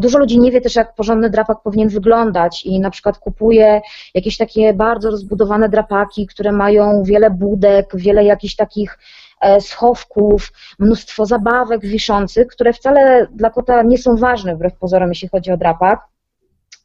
Dużo 0.00 0.18
ludzi 0.18 0.40
nie 0.40 0.50
wie 0.50 0.60
też, 0.60 0.76
jak 0.76 0.94
porządny 0.94 1.30
drapak 1.30 1.58
powinien 1.64 1.88
wyglądać 1.88 2.64
i 2.64 2.80
na 2.80 2.90
przykład 2.90 3.18
kupuje 3.18 3.80
jakieś 4.14 4.36
takie 4.36 4.74
bardzo 4.74 5.10
rozbudowane 5.10 5.68
drapaki, 5.68 6.26
które 6.26 6.52
mają 6.52 7.02
wiele 7.02 7.30
budek, 7.30 7.90
wiele 7.94 8.24
jakichś 8.24 8.56
takich 8.56 8.98
e, 9.40 9.60
schowków, 9.60 10.52
mnóstwo 10.78 11.26
zabawek 11.26 11.80
wiszących, 11.80 12.46
które 12.46 12.72
wcale 12.72 13.26
dla 13.34 13.50
kota 13.50 13.82
nie 13.82 13.98
są 13.98 14.16
ważne, 14.16 14.54
wbrew 14.54 14.78
pozorom, 14.78 15.08
jeśli 15.08 15.28
chodzi 15.28 15.52
o 15.52 15.56
drapak. 15.56 16.00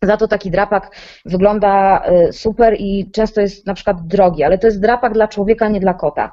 Za 0.02 0.18
to 0.18 0.28
taki 0.28 0.52
drapak 0.52 0.96
wygląda 1.26 2.02
e, 2.06 2.34
super 2.34 2.76
i 2.80 3.12
często 3.12 3.42
jest 3.42 3.66
na 3.66 3.74
przykład 3.74 4.08
drogi, 4.08 4.44
ale 4.44 4.58
to 4.58 4.68
jest 4.68 4.82
drapak 4.82 5.14
dla 5.14 5.28
człowieka, 5.28 5.70
nie 5.70 5.80
dla 5.80 5.94
kota. 5.94 6.32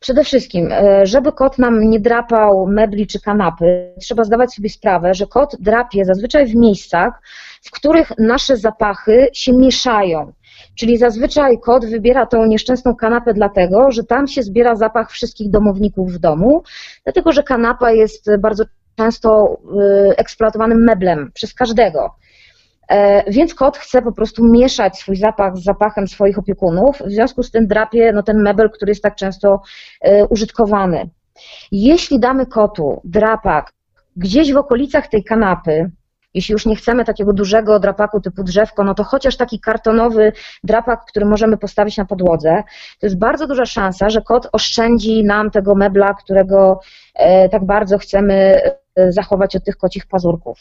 Przede 0.00 0.24
wszystkim, 0.24 0.72
e, 0.72 1.06
żeby 1.06 1.32
kot 1.32 1.58
nam 1.58 1.90
nie 1.90 2.00
drapał 2.00 2.66
mebli 2.66 3.06
czy 3.06 3.20
kanapy, 3.20 3.94
trzeba 4.00 4.24
zdawać 4.24 4.54
sobie 4.54 4.68
sprawę, 4.68 5.14
że 5.14 5.26
kot 5.26 5.56
drapie 5.60 6.04
zazwyczaj 6.04 6.46
w 6.46 6.54
miejscach, 6.54 7.22
w 7.62 7.70
których 7.70 8.12
nasze 8.18 8.56
zapachy 8.56 9.28
się 9.32 9.52
mieszają. 9.52 10.32
Czyli 10.74 10.98
zazwyczaj 10.98 11.60
kot 11.60 11.86
wybiera 11.86 12.26
tą 12.26 12.46
nieszczęsną 12.46 12.96
kanapę 12.96 13.34
dlatego, 13.34 13.90
że 13.90 14.04
tam 14.04 14.26
się 14.26 14.42
zbiera 14.42 14.76
zapach 14.76 15.10
wszystkich 15.10 15.50
domowników 15.50 16.12
w 16.12 16.18
domu, 16.18 16.62
dlatego 17.04 17.32
że 17.32 17.42
kanapa 17.42 17.92
jest 17.92 18.36
bardzo 18.38 18.64
często 18.96 19.58
e, 20.10 20.18
eksploatowanym 20.18 20.84
meblem 20.84 21.30
przez 21.34 21.54
każdego. 21.54 22.14
E, 22.88 23.30
więc 23.30 23.54
kot 23.54 23.76
chce 23.76 24.02
po 24.02 24.12
prostu 24.12 24.44
mieszać 24.44 24.98
swój 24.98 25.16
zapach 25.16 25.56
z 25.56 25.64
zapachem 25.64 26.08
swoich 26.08 26.38
opiekunów, 26.38 26.98
w 26.98 27.10
związku 27.10 27.42
z 27.42 27.50
tym 27.50 27.66
drapie 27.66 28.12
no, 28.12 28.22
ten 28.22 28.42
mebel, 28.42 28.70
który 28.70 28.90
jest 28.90 29.02
tak 29.02 29.14
często 29.14 29.62
e, 30.00 30.26
użytkowany. 30.26 31.10
Jeśli 31.72 32.20
damy 32.20 32.46
kotu 32.46 33.00
drapak 33.04 33.72
gdzieś 34.16 34.52
w 34.52 34.56
okolicach 34.56 35.06
tej 35.06 35.24
kanapy, 35.24 35.90
jeśli 36.34 36.52
już 36.52 36.66
nie 36.66 36.76
chcemy 36.76 37.04
takiego 37.04 37.32
dużego 37.32 37.78
drapaku 37.78 38.20
typu 38.20 38.44
drzewko, 38.44 38.84
no 38.84 38.94
to 38.94 39.04
chociaż 39.04 39.36
taki 39.36 39.60
kartonowy 39.60 40.32
drapak, 40.64 41.04
który 41.04 41.26
możemy 41.26 41.56
postawić 41.56 41.96
na 41.96 42.04
podłodze, 42.04 42.62
to 43.00 43.06
jest 43.06 43.18
bardzo 43.18 43.46
duża 43.46 43.66
szansa, 43.66 44.10
że 44.10 44.22
kot 44.22 44.48
oszczędzi 44.52 45.24
nam 45.24 45.50
tego 45.50 45.74
mebla, 45.74 46.14
którego 46.14 46.80
e, 47.14 47.48
tak 47.48 47.64
bardzo 47.64 47.98
chcemy 47.98 48.60
zachować 49.08 49.56
od 49.56 49.64
tych 49.64 49.76
kocich 49.76 50.06
pazurków. 50.06 50.58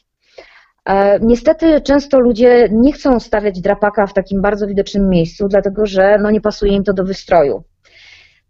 E, 0.92 1.20
niestety 1.22 1.82
często 1.82 2.20
ludzie 2.20 2.70
nie 2.72 2.94
chcą 2.94 3.20
stawiać 3.20 3.62
drapaka 3.62 4.08
w 4.08 4.14
takim 4.14 4.42
bardzo 4.42 4.68
widocznym 4.68 5.10
miejscu, 5.10 5.48
dlatego 5.48 5.86
że 5.86 6.18
no 6.22 6.32
nie 6.32 6.42
pasuje 6.42 6.74
im 6.74 6.84
to 6.84 6.94
do 6.94 7.04
wystroju. 7.04 7.64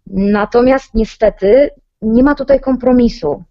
Natomiast 0.07 0.93
niestety 0.93 1.69
nie 2.01 2.23
ma 2.23 2.35
tutaj 2.35 2.59
kompromisu. 2.59 3.43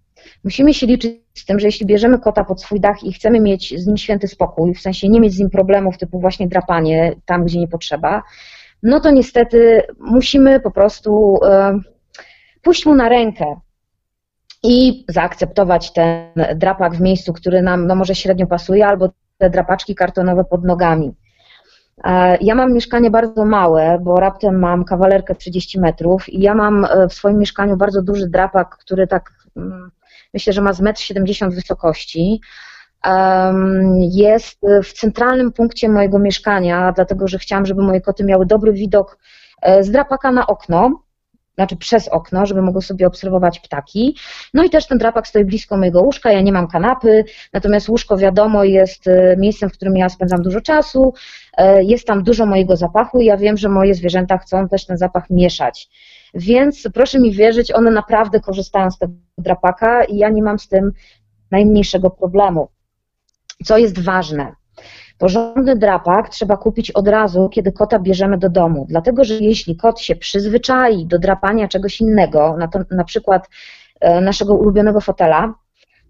Musimy 0.44 0.75
się 0.75 0.87
liczyć 0.87 1.20
z 1.35 1.44
tym, 1.44 1.61
że 1.61 1.66
jeśli 1.66 1.87
bierzemy 1.87 2.18
kota 2.18 2.44
pod 2.44 2.62
swój 2.62 2.80
dach 2.80 3.04
i 3.04 3.12
chcemy 3.12 3.40
mieć 3.40 3.80
z 3.80 3.87
nim 3.87 3.97
święty 3.97 4.28
spokój, 4.28 4.75
w 4.75 4.80
sensie 4.80 5.09
nie 5.09 5.20
mieć 5.20 5.35
z 5.35 5.38
nim 5.38 5.50
problemów 5.50 5.99
typu 5.99 6.20
właśnie 6.20 6.49
drapanie 6.49 7.14
tam, 7.26 7.44
gdzie 7.44 7.59
nie 7.59 7.68
potrzeba, 7.68 8.23
no 8.82 9.00
to 9.00 9.11
niestety 9.11 9.82
musimy 9.99 10.61
po 10.61 10.70
prostu 10.70 11.38
e, 11.44 11.80
pójść 12.62 12.87
mu 12.87 12.94
na 12.94 13.09
rękę 13.09 13.61
i 14.62 15.05
zaakceptować 15.09 15.93
ten 15.93 16.33
drapak 16.55 16.95
w 16.95 17.00
miejscu, 17.00 17.33
który 17.33 17.62
nam 17.62 17.87
no, 17.87 17.95
może 17.95 18.14
średnio 18.14 18.47
pasuje, 18.47 18.87
albo 18.87 19.09
te 19.38 19.50
drapaczki 19.50 19.95
kartonowe 19.95 20.45
pod 20.45 20.64
nogami. 20.64 21.14
E, 22.05 22.37
ja 22.40 22.55
mam 22.55 22.73
mieszkanie 22.73 23.11
bardzo 23.11 23.45
małe, 23.45 23.99
bo 24.02 24.21
raptem 24.21 24.59
mam 24.59 24.85
kawalerkę 24.85 25.35
30 25.35 25.81
metrów 25.81 26.29
i 26.29 26.40
ja 26.40 26.55
mam 26.55 26.85
e, 26.85 27.09
w 27.09 27.14
swoim 27.14 27.38
mieszkaniu 27.38 27.76
bardzo 27.76 28.02
duży 28.02 28.29
drapak, 28.29 28.76
który 28.76 29.07
tak 29.07 29.31
mm, 29.57 29.90
myślę, 30.35 30.52
że 30.52 30.61
ma 30.61 30.73
z 30.73 30.81
1,70 30.81 31.45
m 31.45 31.50
wysokości. 31.50 32.40
Jest 34.00 34.61
w 34.85 34.93
centralnym 34.93 35.52
punkcie 35.52 35.88
mojego 35.88 36.19
mieszkania, 36.19 36.93
dlatego 36.93 37.29
że 37.29 37.38
chciałam, 37.38 37.67
żeby 37.67 37.83
moje 37.83 38.00
koty 38.00 38.25
miały 38.25 38.47
dobry 38.47 38.73
widok 38.73 39.19
e, 39.62 39.85
z 39.85 39.90
drapaka 39.90 40.33
na 40.33 40.47
okno 40.47 41.02
znaczy 41.61 41.76
przez 41.76 42.09
okno, 42.09 42.47
żeby 42.47 42.62
mogły 42.62 42.83
sobie 42.83 43.07
obserwować 43.07 43.61
ptaki. 43.61 44.17
No 44.55 44.64
i 44.64 44.71
też 44.71 44.87
ten 44.87 44.99
drapak 44.99 45.29
stoi 45.29 45.45
blisko 45.45 45.76
mojego 45.76 46.00
łóżka, 46.00 46.33
ja 46.33 46.40
nie 46.40 46.52
mam 46.52 46.69
kanapy, 46.69 47.25
natomiast 47.52 47.88
łóżko 47.88 48.17
wiadomo 48.17 48.64
jest 48.64 49.09
e, 49.09 49.37
miejscem, 49.38 49.71
w 49.71 49.73
którym 49.73 49.97
ja 49.97 50.09
spędzam 50.09 50.43
dużo 50.43 50.61
czasu, 50.61 51.14
e, 51.57 51.85
jest 51.85 52.07
tam 52.07 52.23
dużo 52.23 52.47
mojego 52.47 52.76
zapachu 52.76 53.21
i 53.21 53.25
ja 53.25 53.37
wiem, 53.37 53.57
że 53.57 53.69
moje 53.69 53.95
zwierzęta 53.95 54.38
chcą 54.38 54.69
też 54.69 54.87
ten 54.87 54.97
zapach 54.97 55.31
mieszać. 55.31 55.88
Więc 56.35 56.88
proszę 56.95 57.21
mi 57.21 57.33
wierzyć, 57.33 57.73
one 57.73 57.90
naprawdę 57.90 58.40
korzystają 58.40 58.90
z 58.90 58.99
tego 58.99 59.12
drapaka 59.38 60.05
i 60.05 60.17
ja 60.17 60.29
nie 60.29 60.43
mam 60.43 60.59
z 60.59 60.69
tym 60.69 60.93
najmniejszego 61.50 62.11
problemu. 62.11 62.69
Co 63.64 63.79
jest 63.79 64.05
ważne? 64.05 64.52
Porządny 65.21 65.77
drapak 65.77 66.29
trzeba 66.29 66.57
kupić 66.57 66.91
od 66.91 67.09
razu, 67.09 67.49
kiedy 67.49 67.73
kota 67.73 67.99
bierzemy 67.99 68.39
do 68.39 68.49
domu, 68.49 68.87
dlatego 68.89 69.25
że 69.25 69.35
jeśli 69.35 69.77
kot 69.77 70.00
się 70.00 70.17
przyzwyczai 70.17 71.07
do 71.07 71.19
drapania 71.19 71.69
czegoś 71.69 72.00
innego, 72.00 72.57
na, 72.59 72.69
to, 72.69 72.79
na 72.91 73.05
przykład 73.05 73.49
e, 74.00 74.21
naszego 74.21 74.55
ulubionego 74.55 75.00
fotela, 75.00 75.55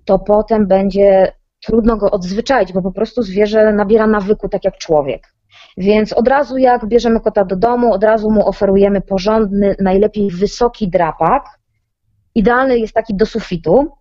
to 0.05 0.19
potem 0.19 0.67
będzie 0.67 1.33
trudno 1.67 1.97
go 1.97 2.11
odzwyczaić, 2.11 2.73
bo 2.73 2.83
po 2.83 2.93
prostu 2.93 3.23
zwierzę 3.23 3.73
nabiera 3.73 4.07
nawyku 4.07 4.49
tak 4.49 4.64
jak 4.64 4.79
człowiek. 4.79 5.35
Więc 5.76 6.12
od 6.12 6.29
razu 6.29 6.59
jak 6.59 6.87
bierzemy 6.87 7.21
kota 7.21 7.45
do 7.45 7.57
domu, 7.57 7.93
od 7.93 8.05
razu 8.05 8.31
mu 8.31 8.49
oferujemy 8.49 9.00
porządny, 9.00 9.76
najlepiej 9.81 10.31
wysoki 10.31 10.88
drapak. 10.88 11.45
Idealny 12.35 12.79
jest 12.79 12.95
taki 12.95 13.14
do 13.14 13.26
sufitu, 13.26 13.93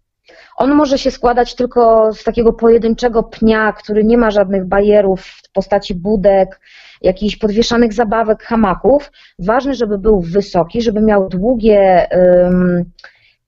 on 0.57 0.75
może 0.75 0.97
się 0.97 1.11
składać 1.11 1.55
tylko 1.55 2.13
z 2.13 2.23
takiego 2.23 2.53
pojedynczego 2.53 3.23
pnia, 3.23 3.73
który 3.73 4.03
nie 4.03 4.17
ma 4.17 4.31
żadnych 4.31 4.65
barierów 4.65 5.25
w 5.25 5.51
postaci 5.51 5.95
budek, 5.95 6.59
jakichś 7.01 7.35
podwieszanych 7.35 7.93
zabawek, 7.93 8.43
hamaków. 8.43 9.11
Ważne, 9.39 9.73
żeby 9.73 9.97
był 9.97 10.21
wysoki, 10.21 10.81
żeby 10.81 11.01
miał 11.01 11.29
długie 11.29 12.07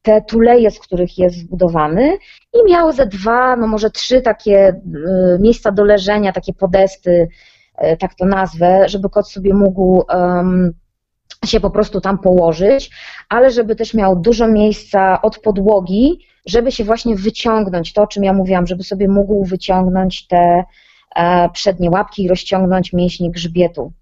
te 0.02 0.22
tuleje, 0.22 0.72
z 0.72 0.80
których 0.80 1.18
jest 1.18 1.38
zbudowany 1.38 2.18
i 2.54 2.72
miał 2.72 2.92
ze 2.92 3.06
dwa, 3.06 3.56
no 3.56 3.68
może 3.68 3.90
trzy 3.90 4.22
takie 4.22 4.70
y, 5.36 5.40
miejsca 5.40 5.72
do 5.72 5.84
leżenia, 5.84 6.34
takie 6.34 6.54
podesty, 6.54 7.28
y, 7.84 7.98
tak 7.98 8.16
to 8.16 8.26
nazwę, 8.26 8.90
żeby 8.90 9.10
kot 9.10 9.30
sobie 9.30 9.54
mógł 9.54 10.04
się 11.46 11.60
po 11.60 11.70
prostu 11.70 12.02
tam 12.02 12.18
położyć, 12.18 12.92
ale 13.30 13.52
żeby 13.52 13.76
też 13.76 13.94
miał 13.94 14.16
dużo 14.16 14.48
miejsca 14.48 15.22
od 15.22 15.40
podłogi, 15.40 16.28
żeby 16.46 16.72
się 16.72 16.84
właśnie 16.84 17.16
wyciągnąć, 17.16 17.94
to 17.94 18.02
o 18.02 18.08
czym 18.08 18.24
ja 18.24 18.34
mówiłam, 18.34 18.68
żeby 18.68 18.84
sobie 18.84 19.08
mógł 19.08 19.46
wyciągnąć 19.46 20.28
te 20.28 20.64
e, 21.16 21.50
przednie 21.50 21.90
łapki 21.90 22.24
i 22.24 22.28
rozciągnąć 22.28 22.94
mięśnie 22.94 23.32
grzbietu. 23.32 23.94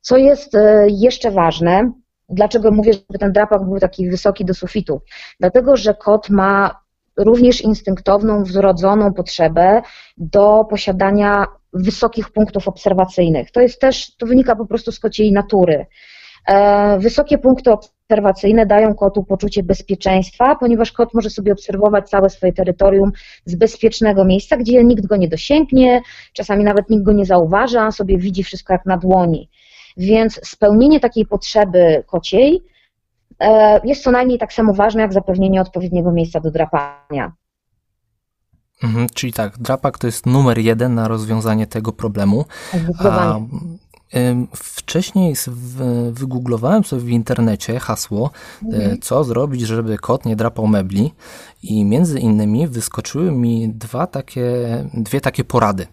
Co 0.00 0.16
jest 0.16 0.54
e, 0.54 0.86
jeszcze 0.88 1.30
ważne, 1.30 1.92
dlaczego 2.28 2.70
mówię, 2.70 2.92
żeby 2.92 3.18
ten 3.18 3.32
drapak 3.32 3.64
był 3.64 3.78
taki 3.78 4.10
wysoki 4.10 4.44
do 4.44 4.54
sufitu? 4.54 5.00
Dlatego, 5.40 5.76
że 5.76 5.94
kot 5.94 6.30
ma 6.30 6.82
również 7.16 7.60
instynktowną, 7.60 8.44
wzrodzoną 8.44 9.12
potrzebę 9.12 9.82
do 10.16 10.64
posiadania 10.70 11.46
wysokich 11.72 12.30
punktów 12.30 12.68
obserwacyjnych. 12.68 13.50
To 13.50 13.60
jest 13.60 13.80
też, 13.80 14.16
to 14.16 14.26
wynika 14.26 14.56
po 14.56 14.66
prostu 14.66 14.92
z 14.92 15.00
kociej 15.00 15.32
natury. 15.32 15.86
E, 16.48 16.98
wysokie 16.98 17.38
punkty 17.38 17.70
obserwacyjne 17.70 18.01
dają 18.66 18.94
kotu 18.94 19.24
poczucie 19.24 19.62
bezpieczeństwa, 19.62 20.56
ponieważ 20.56 20.92
kot 20.92 21.14
może 21.14 21.30
sobie 21.30 21.52
obserwować 21.52 22.08
całe 22.08 22.30
swoje 22.30 22.52
terytorium 22.52 23.12
z 23.44 23.54
bezpiecznego 23.54 24.24
miejsca, 24.24 24.56
gdzie 24.56 24.84
nikt 24.84 25.06
go 25.06 25.16
nie 25.16 25.28
dosięgnie, 25.28 26.02
czasami 26.32 26.64
nawet 26.64 26.90
nikt 26.90 27.04
go 27.04 27.12
nie 27.12 27.26
zauważy, 27.26 27.78
a 27.78 27.84
on 27.84 27.92
sobie 27.92 28.18
widzi 28.18 28.44
wszystko 28.44 28.72
jak 28.72 28.86
na 28.86 28.96
dłoni. 28.96 29.48
Więc 29.96 30.40
spełnienie 30.48 31.00
takiej 31.00 31.26
potrzeby 31.26 32.04
kociej 32.06 32.62
e, 33.40 33.80
jest 33.84 34.02
co 34.02 34.10
najmniej 34.10 34.38
tak 34.38 34.52
samo 34.52 34.74
ważne, 34.74 35.02
jak 35.02 35.12
zapewnienie 35.12 35.60
odpowiedniego 35.60 36.12
miejsca 36.12 36.40
do 36.40 36.50
drapania. 36.50 37.32
Mhm, 38.82 39.06
czyli 39.14 39.32
tak, 39.32 39.58
drapak 39.58 39.98
to 39.98 40.06
jest 40.06 40.26
numer 40.26 40.58
jeden 40.58 40.94
na 40.94 41.08
rozwiązanie 41.08 41.66
tego 41.66 41.92
problemu. 41.92 42.44
A 42.98 43.38
Wcześniej 44.54 45.34
wygooglowałem 46.12 46.84
sobie 46.84 47.02
w 47.02 47.08
internecie 47.08 47.80
hasło, 47.80 48.30
e, 48.62 48.66
mhm. 48.66 49.00
co 49.00 49.24
zrobić, 49.24 49.60
żeby 49.60 49.98
kot 49.98 50.24
nie 50.24 50.36
drapał 50.36 50.66
mebli 50.66 51.12
i 51.62 51.84
między 51.84 52.18
innymi 52.18 52.68
wyskoczyły 52.68 53.32
mi 53.32 53.68
dwa 53.68 54.06
takie, 54.06 54.44
dwie 54.94 55.20
takie 55.20 55.44
porady. 55.44 55.86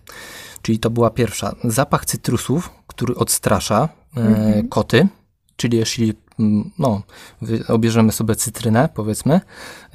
Czyli 0.61 0.79
to 0.79 0.89
była 0.89 1.09
pierwsza, 1.09 1.55
zapach 1.63 2.05
cytrusów, 2.05 2.69
który 2.87 3.15
odstrasza 3.15 3.89
e, 4.17 4.21
mhm. 4.21 4.67
koty, 4.67 5.07
czyli 5.55 5.77
jeśli 5.77 6.13
no, 6.79 7.01
obierzemy 7.67 8.11
sobie 8.11 8.35
cytrynę, 8.35 8.89
powiedzmy, 8.93 9.41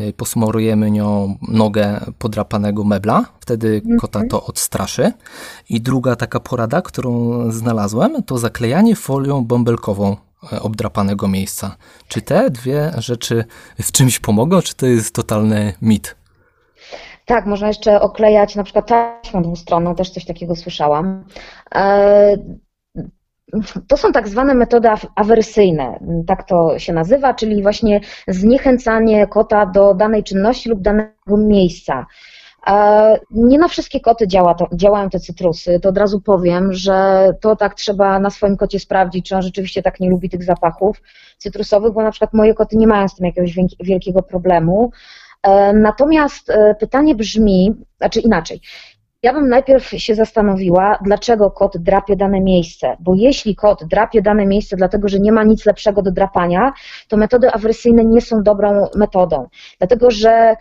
y, 0.00 0.12
posmarujemy 0.12 0.90
nią 0.90 1.38
nogę 1.48 2.00
podrapanego 2.18 2.84
mebla, 2.84 3.24
wtedy 3.40 3.82
kota 4.00 4.18
mhm. 4.18 4.30
to 4.30 4.46
odstraszy. 4.46 5.12
I 5.68 5.80
druga 5.80 6.16
taka 6.16 6.40
porada, 6.40 6.82
którą 6.82 7.42
znalazłem, 7.52 8.22
to 8.22 8.38
zaklejanie 8.38 8.96
folią 8.96 9.44
bąbelkową 9.44 10.16
e, 10.52 10.60
obdrapanego 10.60 11.28
miejsca. 11.28 11.76
Czy 12.08 12.22
te 12.22 12.50
dwie 12.50 12.92
rzeczy 12.98 13.44
w 13.82 13.92
czymś 13.92 14.18
pomogą, 14.18 14.62
czy 14.62 14.74
to 14.74 14.86
jest 14.86 15.14
totalny 15.14 15.72
mit? 15.82 16.16
Tak, 17.26 17.46
można 17.46 17.68
jeszcze 17.68 18.00
oklejać 18.00 18.56
na 18.56 18.64
przykład 18.64 18.86
taśmą 18.86 19.42
dwustronną, 19.42 19.94
też 19.94 20.10
coś 20.10 20.24
takiego 20.24 20.56
słyszałam. 20.56 21.24
E, 23.52 23.60
to 23.88 23.96
są 23.96 24.12
tak 24.12 24.28
zwane 24.28 24.54
metody 24.54 24.88
awerysyjne, 25.16 25.98
tak 26.26 26.48
to 26.48 26.78
się 26.78 26.92
nazywa, 26.92 27.34
czyli 27.34 27.62
właśnie 27.62 28.00
zniechęcanie 28.28 29.26
kota 29.26 29.66
do 29.66 29.94
danej 29.94 30.24
czynności 30.24 30.68
lub 30.68 30.80
danego 30.80 31.36
miejsca. 31.36 32.06
Nie 33.30 33.58
na 33.58 33.68
wszystkie 33.68 34.00
koty 34.00 34.28
działa 34.28 34.54
to, 34.54 34.68
działają 34.72 35.10
te 35.10 35.20
cytrusy, 35.20 35.80
to 35.80 35.88
od 35.88 35.98
razu 35.98 36.20
powiem, 36.20 36.72
że 36.72 37.28
to 37.40 37.56
tak 37.56 37.74
trzeba 37.74 38.18
na 38.18 38.30
swoim 38.30 38.56
kocie 38.56 38.80
sprawdzić, 38.80 39.28
czy 39.28 39.36
on 39.36 39.42
rzeczywiście 39.42 39.82
tak 39.82 40.00
nie 40.00 40.10
lubi 40.10 40.30
tych 40.30 40.44
zapachów 40.44 41.02
cytrusowych, 41.38 41.92
bo 41.92 42.02
na 42.02 42.10
przykład 42.10 42.32
moje 42.32 42.54
koty 42.54 42.76
nie 42.76 42.86
mają 42.86 43.08
z 43.08 43.14
tym 43.14 43.26
jakiegoś 43.26 43.54
wielkiego 43.80 44.22
problemu. 44.22 44.90
E, 45.42 45.72
natomiast 45.72 46.50
e, 46.50 46.74
pytanie 46.80 47.14
brzmi, 47.14 47.74
znaczy 47.98 48.20
inaczej, 48.20 48.60
ja 49.24 49.32
bym 49.32 49.48
najpierw 49.48 49.88
się 49.88 50.14
zastanowiła, 50.14 50.98
dlaczego 51.04 51.50
kot 51.50 51.78
drapie 51.78 52.16
dane 52.16 52.40
miejsce, 52.40 52.96
bo 53.00 53.14
jeśli 53.14 53.56
kot 53.56 53.84
drapie 53.84 54.22
dane 54.22 54.46
miejsce 54.46 54.76
dlatego, 54.76 55.08
że 55.08 55.18
nie 55.18 55.32
ma 55.32 55.44
nic 55.44 55.66
lepszego 55.66 56.02
do 56.02 56.12
drapania, 56.12 56.72
to 57.08 57.16
metody 57.16 57.50
awersyjne 57.50 58.04
nie 58.04 58.20
są 58.20 58.42
dobrą 58.42 58.86
metodą, 58.94 59.48
dlatego 59.78 60.10
że 60.10 60.56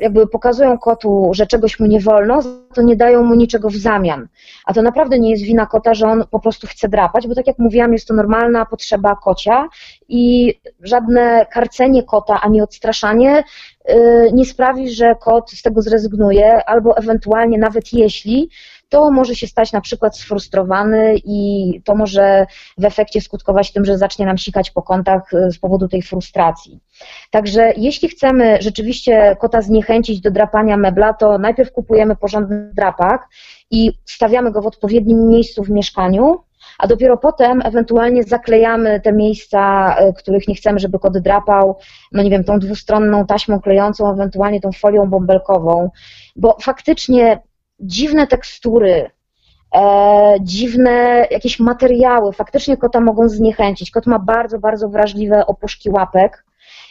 jakby 0.00 0.26
pokazują 0.26 0.78
kotu, 0.78 1.30
że 1.32 1.46
czegoś 1.46 1.80
mu 1.80 1.86
nie 1.86 2.00
wolno, 2.00 2.40
to 2.74 2.82
nie 2.82 2.96
dają 2.96 3.22
mu 3.22 3.34
niczego 3.34 3.68
w 3.68 3.76
zamian. 3.76 4.28
A 4.66 4.74
to 4.74 4.82
naprawdę 4.82 5.18
nie 5.18 5.30
jest 5.30 5.42
wina 5.42 5.66
kota, 5.66 5.94
że 5.94 6.06
on 6.06 6.24
po 6.30 6.40
prostu 6.40 6.66
chce 6.66 6.88
drapać, 6.88 7.28
bo 7.28 7.34
tak 7.34 7.46
jak 7.46 7.58
mówiłam, 7.58 7.92
jest 7.92 8.08
to 8.08 8.14
normalna 8.14 8.66
potrzeba 8.66 9.16
kocia 9.16 9.68
i 10.08 10.54
żadne 10.80 11.46
karcenie 11.52 12.02
kota 12.02 12.40
ani 12.40 12.62
odstraszanie 12.62 13.44
y, 13.90 14.30
nie 14.32 14.44
sprawi, 14.44 14.90
że 14.90 15.14
kot 15.14 15.50
z 15.50 15.62
tego 15.62 15.82
zrezygnuje, 15.82 16.64
albo 16.64 16.96
ewentualnie 16.96 17.58
nawet 17.58 17.92
jeśli, 17.92 18.50
to 18.92 19.10
może 19.10 19.34
się 19.34 19.46
stać 19.46 19.72
na 19.72 19.80
przykład 19.80 20.18
sfrustrowany 20.18 21.14
i 21.24 21.80
to 21.84 21.94
może 21.94 22.46
w 22.78 22.84
efekcie 22.84 23.20
skutkować 23.20 23.72
tym, 23.72 23.84
że 23.84 23.98
zacznie 23.98 24.26
nam 24.26 24.38
sikać 24.38 24.70
po 24.70 24.82
kątach 24.82 25.32
y, 25.32 25.50
z 25.50 25.58
powodu 25.58 25.88
tej 25.88 26.02
frustracji. 26.02 26.80
Także 27.30 27.72
jeśli 27.76 28.08
chcemy 28.08 28.58
rzeczywiście 28.60 29.36
kota 29.40 29.62
zniechęcić 29.62 30.20
do 30.20 30.30
drapania 30.30 30.76
mebla, 30.76 31.12
to 31.12 31.38
najpierw 31.38 31.72
kupujemy 31.72 32.16
porządny 32.16 32.70
drapak 32.74 33.28
i 33.70 33.92
stawiamy 34.04 34.52
go 34.52 34.62
w 34.62 34.66
odpowiednim 34.66 35.28
miejscu 35.28 35.64
w 35.64 35.70
mieszkaniu, 35.70 36.40
a 36.78 36.86
dopiero 36.86 37.16
potem 37.16 37.62
ewentualnie 37.64 38.22
zaklejamy 38.22 39.00
te 39.00 39.12
miejsca, 39.12 39.94
y, 40.00 40.12
których 40.12 40.48
nie 40.48 40.54
chcemy, 40.54 40.78
żeby 40.78 40.98
kot 40.98 41.18
drapał, 41.18 41.78
no 42.12 42.22
nie 42.22 42.30
wiem, 42.30 42.44
tą 42.44 42.58
dwustronną 42.58 43.26
taśmą 43.26 43.60
klejącą, 43.60 44.12
ewentualnie 44.12 44.60
tą 44.60 44.72
folią 44.72 45.06
bąbelkową, 45.06 45.90
bo 46.36 46.56
faktycznie 46.60 47.42
dziwne 47.82 48.26
tekstury, 48.26 49.10
e, 49.74 50.34
dziwne 50.40 51.26
jakieś 51.30 51.60
materiały 51.60 52.32
faktycznie 52.32 52.76
kota 52.76 53.00
mogą 53.00 53.28
zniechęcić. 53.28 53.90
Kot 53.90 54.06
ma 54.06 54.18
bardzo, 54.18 54.58
bardzo 54.58 54.88
wrażliwe 54.88 55.46
opuszki 55.46 55.90
łapek, 55.90 56.44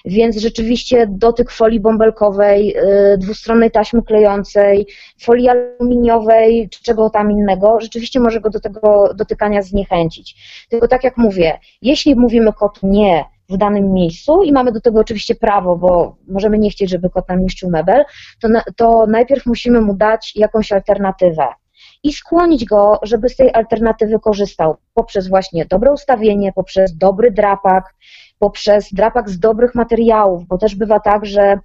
więc 0.05 0.38
rzeczywiście 0.38 1.07
dotyk 1.10 1.51
folii 1.51 1.79
bąbelkowej, 1.79 2.77
y, 2.77 3.17
dwustronnej 3.17 3.71
taśmy 3.71 4.01
klejącej, 4.01 4.88
folii 5.21 5.50
aluminiowej 5.50 6.69
czy 6.69 6.83
czego 6.83 7.10
tam 7.10 7.31
innego, 7.31 7.81
rzeczywiście 7.81 8.19
może 8.19 8.41
go 8.41 8.50
do 8.50 8.60
tego 8.60 9.13
dotykania 9.15 9.62
zniechęcić. 9.62 10.36
Tylko 10.69 10.88
tak 10.88 11.03
jak 11.03 11.17
mówię, 11.17 11.60
jeśli 11.81 12.15
mówimy 12.15 12.53
kotu 12.53 12.88
nie 12.88 13.25
w 13.51 13.58
danym 13.58 13.93
miejscu 13.93 14.43
i 14.43 14.51
mamy 14.51 14.72
do 14.72 14.81
tego 14.81 15.00
oczywiście 15.00 15.36
prawo, 15.36 15.75
bo 15.75 16.15
możemy 16.27 16.58
nie 16.58 16.70
chcieć, 16.70 16.89
żeby 16.89 17.10
kot 17.10 17.29
nam 17.29 17.43
niszczył 17.43 17.70
mebel, 17.70 18.03
to, 18.41 18.48
na, 18.48 18.63
to 18.75 19.05
najpierw 19.08 19.46
musimy 19.46 19.81
mu 19.81 19.93
dać 19.93 20.36
jakąś 20.36 20.72
alternatywę 20.72 21.48
i 22.03 22.13
skłonić 22.13 22.65
go, 22.65 23.00
żeby 23.03 23.29
z 23.29 23.36
tej 23.36 23.53
alternatywy 23.53 24.20
korzystał 24.20 24.75
poprzez 24.93 25.27
właśnie 25.27 25.65
dobre 25.65 25.91
ustawienie, 25.91 26.53
poprzez 26.53 26.98
dobry 26.98 27.31
drapak, 27.31 27.96
poprzez 28.39 28.93
drapak 28.93 29.29
z 29.29 29.39
dobrych 29.39 29.75
materiałów, 29.75 30.46
bo 30.48 30.58
też 30.58 30.75
bywa 30.75 31.00
tak, 31.00 31.25
że 31.25 31.60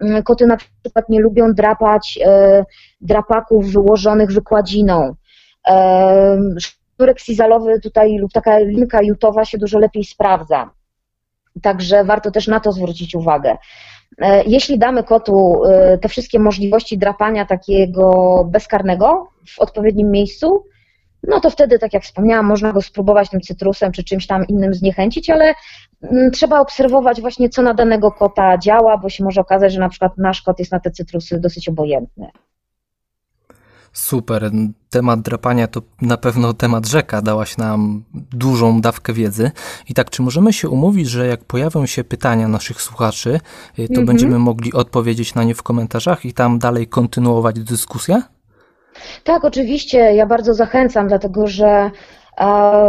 mm, 0.00 0.22
koty 0.22 0.46
na 0.46 0.56
przykład 0.56 1.08
nie 1.08 1.20
lubią 1.20 1.52
drapać 1.52 2.18
e, 2.24 2.64
drapaków 3.00 3.72
wyłożonych 3.72 4.32
wykładziną. 4.32 5.14
E, 5.68 6.40
sznurek 6.60 7.20
sizalowy 7.20 7.80
tutaj 7.80 8.18
lub 8.18 8.32
taka 8.32 8.58
linka 8.58 9.02
jutowa 9.02 9.44
się 9.44 9.58
dużo 9.58 9.78
lepiej 9.78 10.04
sprawdza. 10.04 10.70
Także 11.62 12.04
warto 12.04 12.30
też 12.30 12.46
na 12.46 12.60
to 12.60 12.72
zwrócić 12.72 13.14
uwagę. 13.14 13.56
E, 14.18 14.44
jeśli 14.44 14.78
damy 14.78 15.04
kotu 15.04 15.62
te 16.00 16.08
wszystkie 16.08 16.38
możliwości 16.38 16.98
drapania 16.98 17.44
takiego 17.44 18.44
bezkarnego 18.50 19.28
w 19.46 19.58
odpowiednim 19.58 20.10
miejscu, 20.10 20.64
no 21.22 21.40
to 21.40 21.50
wtedy, 21.50 21.78
tak 21.78 21.94
jak 21.94 22.02
wspomniałam, 22.02 22.46
można 22.46 22.72
go 22.72 22.82
spróbować 22.82 23.30
tym 23.30 23.40
cytrusem 23.40 23.92
czy 23.92 24.04
czymś 24.04 24.26
tam 24.26 24.46
innym 24.46 24.74
zniechęcić, 24.74 25.30
ale 25.30 25.54
mm, 26.02 26.30
trzeba 26.30 26.60
obserwować 26.60 27.20
właśnie, 27.20 27.48
co 27.48 27.62
na 27.62 27.74
danego 27.74 28.12
kota 28.12 28.58
działa, 28.58 28.98
bo 28.98 29.08
się 29.08 29.24
może 29.24 29.40
okazać, 29.40 29.72
że 29.72 29.80
na 29.80 29.88
przykład 29.88 30.12
nasz 30.18 30.42
kot 30.42 30.58
jest 30.58 30.72
na 30.72 30.80
te 30.80 30.90
cytrusy 30.90 31.40
dosyć 31.40 31.68
obojętny. 31.68 32.26
Super. 33.92 34.50
Temat 34.90 35.20
drapania 35.20 35.66
to 35.66 35.82
na 36.00 36.16
pewno 36.16 36.52
temat 36.52 36.86
rzeka. 36.86 37.22
Dałaś 37.22 37.56
nam 37.56 38.04
dużą 38.14 38.80
dawkę 38.80 39.12
wiedzy. 39.12 39.50
I 39.88 39.94
tak, 39.94 40.10
czy 40.10 40.22
możemy 40.22 40.52
się 40.52 40.68
umówić, 40.68 41.08
że 41.08 41.26
jak 41.26 41.44
pojawią 41.44 41.86
się 41.86 42.04
pytania 42.04 42.48
naszych 42.48 42.82
słuchaczy, 42.82 43.40
y, 43.78 43.86
to 43.86 44.00
mhm. 44.00 44.06
będziemy 44.06 44.38
mogli 44.38 44.72
odpowiedzieć 44.72 45.34
na 45.34 45.44
nie 45.44 45.54
w 45.54 45.62
komentarzach 45.62 46.24
i 46.24 46.32
tam 46.32 46.58
dalej 46.58 46.86
kontynuować 46.86 47.60
dyskusję? 47.60 48.22
Tak, 49.24 49.44
oczywiście. 49.44 49.98
Ja 49.98 50.26
bardzo 50.26 50.54
zachęcam, 50.54 51.08
dlatego 51.08 51.46
że 51.46 51.90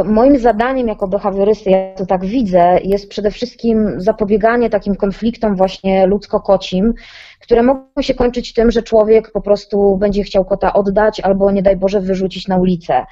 Moim 0.05 0.37
zadaniem 0.37 0.87
jako 0.87 1.07
behawiorysty, 1.07 1.69
ja 1.69 1.93
to 1.95 2.05
tak 2.05 2.25
widzę, 2.25 2.79
jest 2.83 3.09
przede 3.09 3.31
wszystkim 3.31 4.01
zapobieganie 4.01 4.69
takim 4.69 4.95
konfliktom 4.95 5.55
właśnie 5.55 6.07
ludzko-kocim, 6.07 6.93
które 7.41 7.63
mogą 7.63 8.01
się 8.01 8.13
kończyć 8.13 8.53
tym, 8.53 8.71
że 8.71 8.83
człowiek 8.83 9.31
po 9.31 9.41
prostu 9.41 9.97
będzie 9.97 10.23
chciał 10.23 10.45
kota 10.45 10.73
oddać 10.73 11.19
albo 11.19 11.51
nie 11.51 11.61
daj 11.61 11.77
Boże 11.77 12.01
wyrzucić 12.01 12.47
na 12.47 12.57
ulicę. 12.57 13.05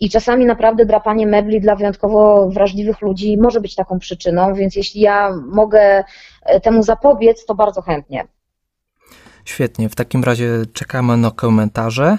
I 0.00 0.10
czasami 0.10 0.44
naprawdę 0.44 0.86
drapanie 0.86 1.26
mebli 1.26 1.60
dla 1.60 1.76
wyjątkowo 1.76 2.48
wrażliwych 2.48 3.00
ludzi 3.00 3.38
może 3.40 3.60
być 3.60 3.74
taką 3.74 3.98
przyczyną, 3.98 4.54
więc 4.54 4.76
jeśli 4.76 5.00
ja 5.00 5.30
mogę 5.46 6.04
e, 6.42 6.60
temu 6.60 6.82
zapobiec, 6.82 7.46
to 7.46 7.54
bardzo 7.54 7.82
chętnie. 7.82 8.26
Świetnie, 9.44 9.88
w 9.88 9.94
takim 9.94 10.24
razie 10.24 10.48
czekamy 10.72 11.16
na 11.16 11.30
komentarze. 11.30 12.18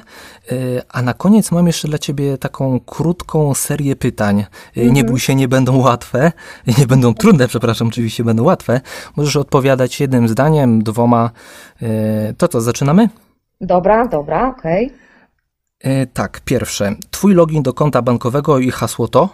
Y, 0.52 0.82
a 0.90 1.02
na 1.02 1.14
koniec 1.14 1.52
mam 1.52 1.68
jeszcze 1.68 1.88
dla 1.88 1.98
Ciebie 1.98 2.38
taką 2.38 2.80
krótką 2.80 3.54
serię 3.54 3.96
pytań. 3.96 4.46
Y, 4.78 4.82
nie 4.82 4.88
mhm. 4.88 5.06
bój 5.06 5.20
się, 5.20 5.36
nie 5.36 5.48
będą 5.48 5.78
łatwe, 5.78 6.32
nie 6.78 6.88
będą 6.88 7.14
trudne, 7.14 7.48
przepraszam, 7.48 7.88
oczywiście 7.88 8.24
będą 8.24 8.44
łatwe. 8.44 8.82
Możesz 9.16 9.36
odpowiadać 9.36 10.00
jednym 10.00 10.28
zdaniem, 10.28 10.84
dwoma. 10.84 11.32
Y, 11.82 12.34
to 12.38 12.48
co, 12.48 12.62
zaczynamy? 12.62 13.10
Dobra, 13.62 14.08
dobra, 14.08 14.50
okej. 14.50 14.86
Okay. 14.86 16.08
Tak, 16.14 16.42
pierwsze. 16.46 16.96
Twój 17.12 17.34
login 17.34 17.64
do 17.64 17.74
konta 17.74 18.02
bankowego 18.02 18.60
i 18.60 18.72
hasło 18.72 19.08
to? 19.08 19.30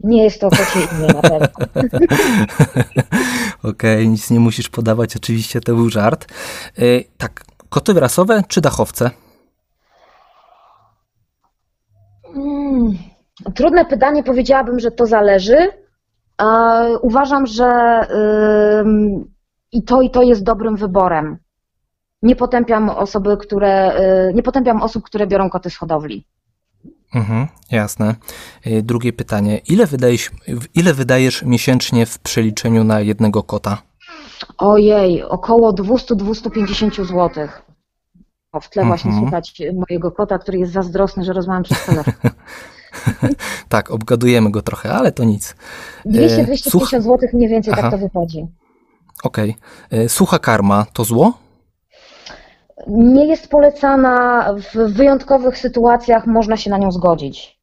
Nie 0.00 0.24
jest 0.24 0.40
to 0.40 0.50
kocie 0.58 0.80
imię 0.80 1.06
na 1.06 1.22
pewno. 1.22 1.48
Okej, 3.64 3.94
okay, 3.94 4.06
nic 4.06 4.30
nie 4.30 4.40
musisz 4.40 4.68
podawać, 4.68 5.16
oczywiście 5.16 5.60
to 5.60 5.74
był 5.74 5.90
żart. 5.90 6.32
Yy, 6.78 7.04
tak, 7.18 7.44
koty 7.68 7.92
rasowe 7.92 8.42
czy 8.48 8.60
dachowce? 8.60 9.10
Hmm, 12.34 12.98
trudne 13.54 13.84
pytanie, 13.84 14.22
powiedziałabym, 14.22 14.80
że 14.80 14.90
to 14.90 15.06
zależy. 15.06 15.56
Uważam, 17.02 17.46
że 17.46 17.70
i 19.72 19.82
to, 19.82 20.02
i 20.02 20.10
to 20.10 20.22
jest 20.22 20.44
dobrym 20.44 20.76
wyborem. 20.76 21.38
Nie 22.22 22.36
potępiam 22.36 22.90
osoby, 22.90 23.36
które, 23.36 24.00
y, 24.30 24.34
nie 24.34 24.42
potępiam 24.42 24.82
osób, 24.82 25.04
które 25.04 25.26
biorą 25.26 25.50
koty 25.50 25.70
z 25.70 25.76
hodowli. 25.76 26.26
Mhm, 27.14 27.46
jasne. 27.70 28.14
Y, 28.66 28.82
drugie 28.82 29.12
pytanie. 29.12 29.58
Ile 29.58 29.86
wydajesz, 29.86 30.30
ile 30.74 30.94
wydajesz 30.94 31.42
miesięcznie 31.42 32.06
w 32.06 32.18
przeliczeniu 32.18 32.84
na 32.84 33.00
jednego 33.00 33.42
kota? 33.42 33.82
Ojej, 34.58 35.22
około 35.22 35.72
200-250 35.72 37.04
zł. 37.04 37.48
O, 38.52 38.60
w 38.60 38.70
tle 38.70 38.82
mhm. 38.82 38.88
właśnie 38.88 39.20
słuchać 39.20 39.62
mojego 39.88 40.12
kota, 40.12 40.38
który 40.38 40.58
jest 40.58 40.72
zazdrosny, 40.72 41.24
że 41.24 41.32
rozmawiam 41.32 41.62
przez 41.62 41.86
telefon. 41.86 42.14
tak, 43.68 43.90
obgadujemy 43.90 44.50
go 44.50 44.62
trochę, 44.62 44.92
ale 44.92 45.12
to 45.12 45.24
nic. 45.24 45.56
200-250 46.06 46.70
Słuch... 46.70 46.90
zł 46.90 47.18
mniej 47.32 47.48
więcej 47.48 47.74
tak 47.74 47.78
Aha. 47.78 47.90
tak 47.90 48.00
to 48.00 48.06
wychodzi. 48.06 48.46
Okej. 49.22 49.56
Okay. 49.90 50.08
Sucha 50.08 50.38
karma 50.38 50.86
to 50.92 51.04
zło? 51.04 51.43
Nie 52.86 53.26
jest 53.26 53.48
polecana, 53.48 54.48
w 54.74 54.92
wyjątkowych 54.92 55.58
sytuacjach 55.58 56.26
można 56.26 56.56
się 56.56 56.70
na 56.70 56.78
nią 56.78 56.92
zgodzić. 56.92 57.58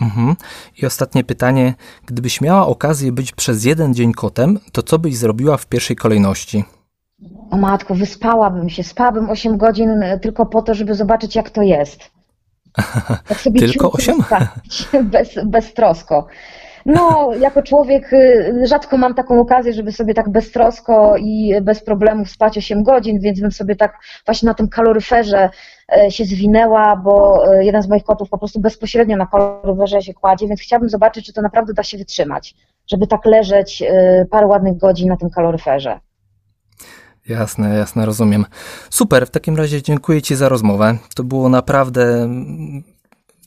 Mhm. 0.00 0.36
I 0.82 0.86
ostatnie 0.86 1.24
pytanie. 1.24 1.74
Gdybyś 2.06 2.40
miała 2.40 2.66
okazję 2.66 3.12
być 3.12 3.32
przez 3.32 3.64
jeden 3.64 3.94
dzień 3.94 4.12
kotem, 4.12 4.58
to 4.72 4.82
co 4.82 4.98
byś 4.98 5.16
zrobiła 5.16 5.56
w 5.56 5.66
pierwszej 5.66 5.96
kolejności? 5.96 6.64
O 7.50 7.56
matko, 7.56 7.94
wyspałabym 7.94 8.70
się, 8.70 8.84
spałabym 8.84 9.30
8 9.30 9.56
godzin 9.56 10.02
e, 10.02 10.18
tylko 10.18 10.46
po 10.46 10.62
to, 10.62 10.74
żeby 10.74 10.94
zobaczyć, 10.94 11.36
jak 11.36 11.50
to 11.50 11.62
jest. 11.62 12.10
Tak 13.28 13.40
sobie 13.40 13.60
tylko 13.60 13.92
8? 13.92 14.16
Bez, 15.12 15.28
beztrosko. 15.44 16.26
No, 16.86 17.30
jako 17.40 17.62
człowiek 17.62 18.12
y, 18.12 18.62
rzadko 18.64 18.96
mam 18.96 19.14
taką 19.14 19.40
okazję, 19.40 19.72
żeby 19.72 19.92
sobie 19.92 20.14
tak 20.14 20.28
beztrosko 20.28 21.16
i 21.16 21.54
bez 21.62 21.84
problemów 21.84 22.30
spać 22.30 22.58
8 22.58 22.82
godzin, 22.82 23.20
więc 23.20 23.40
bym 23.40 23.52
sobie 23.52 23.76
tak 23.76 23.98
właśnie 24.26 24.46
na 24.46 24.54
tym 24.54 24.68
kaloryferze 24.68 25.50
e, 25.96 26.10
się 26.10 26.24
zwinęła, 26.24 26.96
bo 26.96 27.44
e, 27.54 27.64
jeden 27.64 27.82
z 27.82 27.88
moich 27.88 28.04
kotów 28.04 28.28
po 28.28 28.38
prostu 28.38 28.60
bezpośrednio 28.60 29.16
na 29.16 29.26
kaloryferze 29.26 30.02
się 30.02 30.14
kładzie, 30.14 30.48
więc 30.48 30.60
chciałabym 30.60 30.90
zobaczyć, 30.90 31.26
czy 31.26 31.32
to 31.32 31.42
naprawdę 31.42 31.72
da 31.72 31.82
się 31.82 31.98
wytrzymać, 31.98 32.54
żeby 32.86 33.06
tak 33.06 33.24
leżeć 33.24 33.82
e, 33.82 34.26
parę 34.30 34.46
ładnych 34.46 34.76
godzin 34.76 35.08
na 35.08 35.16
tym 35.16 35.30
kaloryferze. 35.30 36.00
Jasne, 37.28 37.76
jasne, 37.76 38.06
rozumiem. 38.06 38.46
Super, 38.90 39.26
w 39.26 39.30
takim 39.30 39.56
razie 39.56 39.82
dziękuję 39.82 40.22
Ci 40.22 40.36
za 40.36 40.48
rozmowę. 40.48 40.98
To 41.16 41.24
było 41.24 41.48
naprawdę 41.48 42.28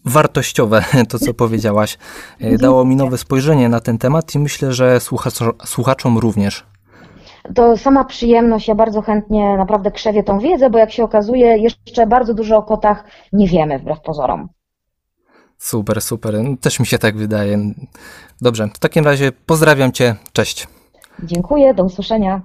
wartościowe, 0.06 0.84
to 1.10 1.20
co 1.20 1.34
powiedziałaś. 1.34 1.98
E, 2.40 2.58
dało 2.58 2.86
mi 2.86 2.96
nowe 2.96 3.18
spojrzenie 3.18 3.70
na 3.70 3.80
ten 3.80 3.98
temat 3.98 4.36
i 4.36 4.40
myślę, 4.40 4.74
że 4.74 5.00
słuchaczom 5.66 6.18
również. 6.18 6.66
To 7.56 7.78
sama 7.78 8.04
przyjemność, 8.04 8.68
ja 8.68 8.76
bardzo 8.76 9.02
chętnie 9.02 9.58
naprawdę 9.58 9.92
krzewię 9.92 10.24
tą 10.24 10.40
wiedzę, 10.40 10.70
bo 10.70 10.78
jak 10.78 10.92
się 10.92 11.04
okazuje, 11.04 11.58
jeszcze 11.58 12.08
bardzo 12.08 12.34
dużo 12.34 12.58
o 12.58 12.64
kotach 12.64 13.04
nie 13.34 13.48
wiemy 13.48 13.80
wbrew 13.80 14.02
pozorom. 14.02 14.50
Super, 15.58 16.02
super. 16.02 16.36
Też 16.62 16.80
mi 16.80 16.86
się 16.86 16.98
tak 16.98 17.18
wydaje. 17.18 17.58
Dobrze, 18.42 18.68
w 18.74 18.80
takim 18.80 19.06
razie 19.06 19.32
pozdrawiam 19.46 19.92
Cię. 19.92 20.16
Cześć. 20.34 20.68
Dziękuję, 21.24 21.74
do 21.74 21.84
usłyszenia. 21.84 22.42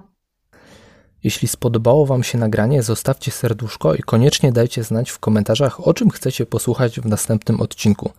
Jeśli 1.23 1.47
spodobało 1.47 2.05
Wam 2.05 2.23
się 2.23 2.37
nagranie, 2.37 2.83
zostawcie 2.83 3.31
serduszko 3.31 3.95
i 3.95 3.99
koniecznie 3.99 4.51
dajcie 4.51 4.83
znać 4.83 5.09
w 5.09 5.19
komentarzach, 5.19 5.87
o 5.87 5.93
czym 5.93 6.09
chcecie 6.09 6.45
posłuchać 6.45 6.99
w 6.99 7.05
następnym 7.05 7.61
odcinku. 7.61 8.11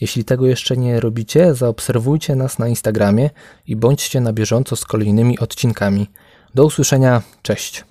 Jeśli 0.00 0.24
tego 0.24 0.46
jeszcze 0.46 0.76
nie 0.76 1.00
robicie, 1.00 1.54
zaobserwujcie 1.54 2.36
nas 2.36 2.58
na 2.58 2.68
Instagramie 2.68 3.30
i 3.66 3.76
bądźcie 3.76 4.20
na 4.20 4.32
bieżąco 4.32 4.76
z 4.76 4.84
kolejnymi 4.84 5.38
odcinkami. 5.38 6.06
Do 6.54 6.64
usłyszenia, 6.64 7.22
cześć. 7.42 7.87